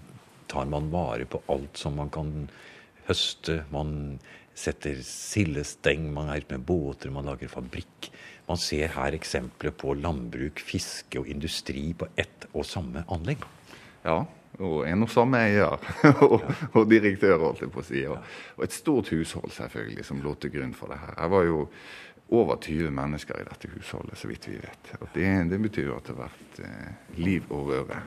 tar 0.50 0.70
man 0.72 0.88
vare 0.94 1.28
på 1.30 1.44
alt 1.52 1.78
som 1.78 2.00
man 2.00 2.10
kan 2.14 2.32
høste. 3.10 3.60
Man 3.74 4.18
setter 4.56 5.02
sildesteng, 5.04 6.08
man 6.16 6.32
er 6.32 6.42
ute 6.42 6.56
med 6.56 6.66
båter, 6.66 7.12
man 7.14 7.28
lager 7.28 7.52
fabrikk. 7.52 8.10
Man 8.48 8.62
ser 8.62 8.94
her 8.96 9.18
eksempler 9.18 9.74
på 9.76 9.94
landbruk, 10.00 10.62
fiske 10.64 11.20
og 11.20 11.30
industri 11.30 11.90
på 11.98 12.08
ett 12.18 12.48
og 12.54 12.66
samme 12.66 13.04
anlegg. 13.12 13.44
Ja, 14.06 14.24
og 14.60 14.88
en 14.88 15.04
og 15.04 15.12
samme 15.12 15.42
eier 15.48 15.76
og, 16.26 16.42
og 16.74 16.90
direktør, 16.90 17.38
holdt 17.42 17.66
jeg 17.66 17.74
på 17.74 17.84
å 17.84 17.86
si. 17.86 18.02
Og, 18.10 18.34
og 18.58 18.66
et 18.68 18.76
stort 18.76 19.12
hushold 19.14 19.54
selvfølgelig 19.56 20.06
som 20.08 20.24
lå 20.24 20.36
til 20.40 20.54
grunn 20.56 20.76
for 20.78 20.94
det 20.94 21.02
her. 21.02 21.16
Jeg 21.20 21.34
var 21.36 21.48
jo 21.50 21.64
over 22.34 22.58
20 22.58 22.92
mennesker 22.96 23.40
i 23.40 23.48
dette 23.48 23.70
husholdet, 23.76 24.18
så 24.18 24.30
vidt 24.30 24.48
vi 24.50 24.58
vet. 24.58 24.94
Og 25.00 25.10
det, 25.14 25.32
det 25.52 25.60
betyr 25.62 25.92
jo 25.92 25.98
at 25.98 26.08
det 26.08 26.16
har 26.16 26.24
vært 26.26 26.62
eh, 26.66 27.18
liv 27.22 27.52
og 27.54 27.74
røre. 27.74 28.00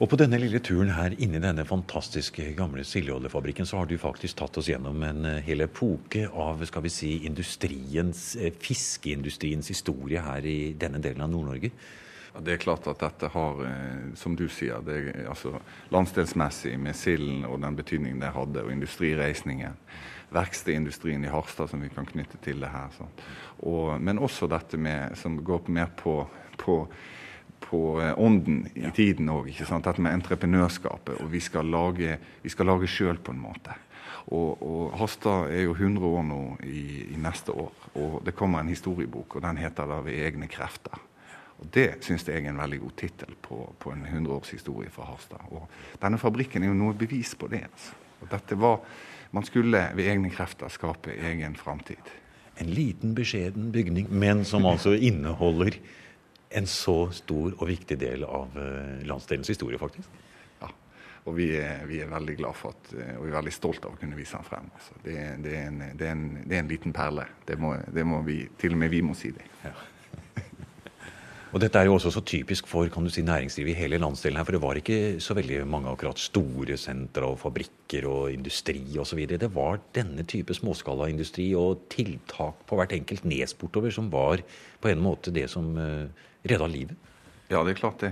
Og 0.00 0.08
på 0.10 0.16
denne 0.18 0.38
lille 0.40 0.58
turen 0.64 0.90
her 0.96 1.14
inni 1.22 1.38
denne 1.42 1.66
fantastiske 1.68 2.46
gamle 2.58 2.82
sildeoljefabrikken, 2.88 3.68
så 3.68 3.82
har 3.82 3.88
du 3.90 3.94
faktisk 4.00 4.40
tatt 4.40 4.56
oss 4.58 4.70
gjennom 4.72 5.04
en 5.06 5.28
eh, 5.30 5.42
hel 5.46 5.66
epoke 5.66 6.26
av 6.28 6.64
skal 6.66 6.86
vi 6.86 6.92
si, 6.92 7.12
industriens, 7.28 8.32
eh, 8.40 8.54
fiskeindustriens 8.64 9.70
historie 9.70 10.24
her 10.24 10.48
i 10.48 10.72
denne 10.78 11.02
delen 11.04 11.22
av 11.26 11.30
Nord-Norge. 11.30 11.70
Ja, 12.34 12.40
Det 12.40 12.52
er 12.52 12.56
klart 12.56 12.86
at 12.90 12.98
dette 12.98 13.28
har, 13.30 13.60
eh, 13.64 14.14
som 14.18 14.34
du 14.36 14.48
sier, 14.48 14.82
det, 14.82 15.26
altså, 15.28 15.54
landsdelsmessig 15.94 16.74
med 16.82 16.96
silden 16.98 17.44
og 17.46 17.60
den 17.62 17.76
betydningen 17.78 18.20
det 18.20 18.32
hadde, 18.34 18.64
og 18.64 18.72
industrireisningen. 18.72 19.76
Verkstedindustrien 20.34 21.24
i 21.24 21.30
Harstad 21.30 21.70
som 21.70 21.82
vi 21.82 21.92
kan 21.94 22.06
knytte 22.06 22.40
til 22.42 22.58
det 22.60 22.72
her. 22.72 22.90
Og, 23.62 24.00
men 24.00 24.18
også 24.18 24.48
dette 24.50 24.76
med, 24.76 25.14
som 25.16 25.38
går 25.44 25.70
mer 25.70 25.94
på, 25.94 26.26
på, 26.58 26.80
på 27.60 27.84
eh, 28.02 28.18
ånden 28.18 28.66
i 28.74 28.90
tiden 28.90 29.30
òg. 29.30 29.54
Dette 29.54 30.02
med 30.02 30.18
entreprenørskapet. 30.18 31.22
Og 31.22 31.30
vi 31.30 31.40
skal 31.40 31.70
lage, 31.70 32.18
vi 32.42 32.50
skal 32.50 32.66
lage 32.66 32.90
sjøl 32.90 33.22
på 33.22 33.30
en 33.30 33.42
måte. 33.46 33.78
Og, 34.26 34.58
og 34.58 34.98
Harstad 34.98 35.52
er 35.54 35.68
jo 35.68 35.78
100 35.78 36.02
år 36.02 36.22
nå 36.26 36.42
i, 36.66 37.12
i 37.14 37.16
neste 37.20 37.54
år. 37.54 37.90
Og 37.94 38.22
det 38.26 38.34
kommer 38.34 38.58
en 38.58 38.74
historiebok, 38.74 39.36
og 39.36 39.42
den 39.46 39.62
heter 39.62 39.86
da 39.86 40.02
'Ved 40.02 40.18
egne 40.18 40.50
krefter'. 40.50 41.13
Og 41.64 41.72
Det 41.72 41.88
syns 42.04 42.26
jeg 42.28 42.42
er 42.44 42.52
en 42.52 42.60
veldig 42.60 42.80
god 42.82 42.96
tittel 43.00 43.36
på, 43.42 43.58
på 43.80 43.92
en 43.94 44.04
100-årshistorie 44.04 44.92
for 44.92 45.08
Harstad. 45.08 45.40
Og 45.56 45.64
denne 46.02 46.20
fabrikken 46.20 46.62
er 46.62 46.72
jo 46.72 46.76
noe 46.76 46.96
bevis 46.98 47.32
på 47.40 47.48
det. 47.48 47.64
Altså. 47.70 47.96
Og 48.20 48.30
dette 48.32 48.60
var, 48.60 48.80
Man 49.34 49.42
skulle 49.42 49.80
ved 49.96 50.06
egne 50.06 50.30
krefter 50.30 50.70
skape 50.70 51.10
egen 51.10 51.56
framtid. 51.58 52.10
En 52.62 52.68
liten, 52.70 53.16
beskjeden 53.18 53.72
bygning, 53.72 54.06
men 54.10 54.44
som 54.44 54.66
altså 54.66 54.92
inneholder 54.94 55.74
en 56.54 56.68
så 56.70 57.10
stor 57.10 57.56
og 57.58 57.66
viktig 57.66 57.96
del 57.98 58.22
av 58.22 58.54
eh, 58.54 59.02
landsdelens 59.08 59.50
historie, 59.50 59.78
faktisk. 59.78 60.06
Ja. 60.60 60.68
Og 61.26 61.34
vi 61.34 61.48
er, 61.58 61.82
vi 61.90 61.98
er 62.04 62.12
veldig 62.12 62.36
glad 62.38 62.54
for 62.54 62.76
at, 62.76 62.92
eh, 62.94 63.16
og 63.16 63.24
vi 63.24 63.32
er 63.32 63.36
veldig 63.40 63.56
stolt 63.56 63.88
av 63.88 63.96
å 63.96 63.98
kunne 63.98 64.14
vise 64.14 64.38
den 64.38 64.46
frem. 64.46 64.70
Altså. 64.78 65.00
Det, 65.02 65.16
det, 65.42 65.56
er 65.58 65.66
en, 65.72 65.82
det, 65.82 66.06
er 66.06 66.14
en, 66.14 66.24
det 66.44 66.60
er 66.60 66.62
en 66.62 66.70
liten 66.70 66.94
perle. 66.94 67.26
Det 67.48 67.58
må, 67.58 67.74
det 67.90 68.06
må 68.06 68.22
vi, 68.22 68.38
til 68.60 68.78
og 68.78 68.82
med 68.84 68.94
vi 68.94 69.02
må 69.02 69.18
si 69.18 69.34
det. 69.34 69.48
Og 71.54 71.60
dette 71.62 71.78
er 71.78 71.86
jo 71.86 71.94
også 71.94 72.10
så 72.10 72.20
typisk 72.26 72.66
for 72.66 72.88
kan 72.90 73.04
du 73.06 73.12
si, 73.14 73.22
næringslivet 73.22 73.70
i 73.70 73.78
hele 73.78 74.00
landsdelen 74.02 74.40
her. 74.40 74.46
For 74.46 74.56
det 74.56 74.60
var 74.64 74.78
ikke 74.80 74.96
så 75.22 75.36
veldig 75.38 75.60
mange 75.70 75.86
akkurat 75.86 76.18
store 76.18 76.74
sentre 76.80 77.28
og 77.30 77.38
fabrikker 77.44 78.08
og 78.10 78.32
industri 78.34 78.82
osv. 78.98 79.20
Det 79.30 79.50
var 79.54 79.78
denne 79.94 80.24
type 80.26 80.56
småskalaindustri 80.58 81.52
og 81.54 81.84
tiltak 81.94 82.64
på 82.66 82.78
hvert 82.80 82.96
enkelt 82.96 83.28
nes 83.30 83.54
bortover 83.54 83.94
som 83.94 84.10
var 84.10 84.42
på 84.82 84.90
en 84.90 85.04
måte 85.04 85.30
det 85.30 85.46
som 85.52 85.68
uh, 85.78 86.10
redda 86.42 86.66
livet. 86.66 86.98
Ja, 87.46 87.62
det 87.62 87.76
er 87.76 87.82
klart 87.84 88.02
det. 88.02 88.10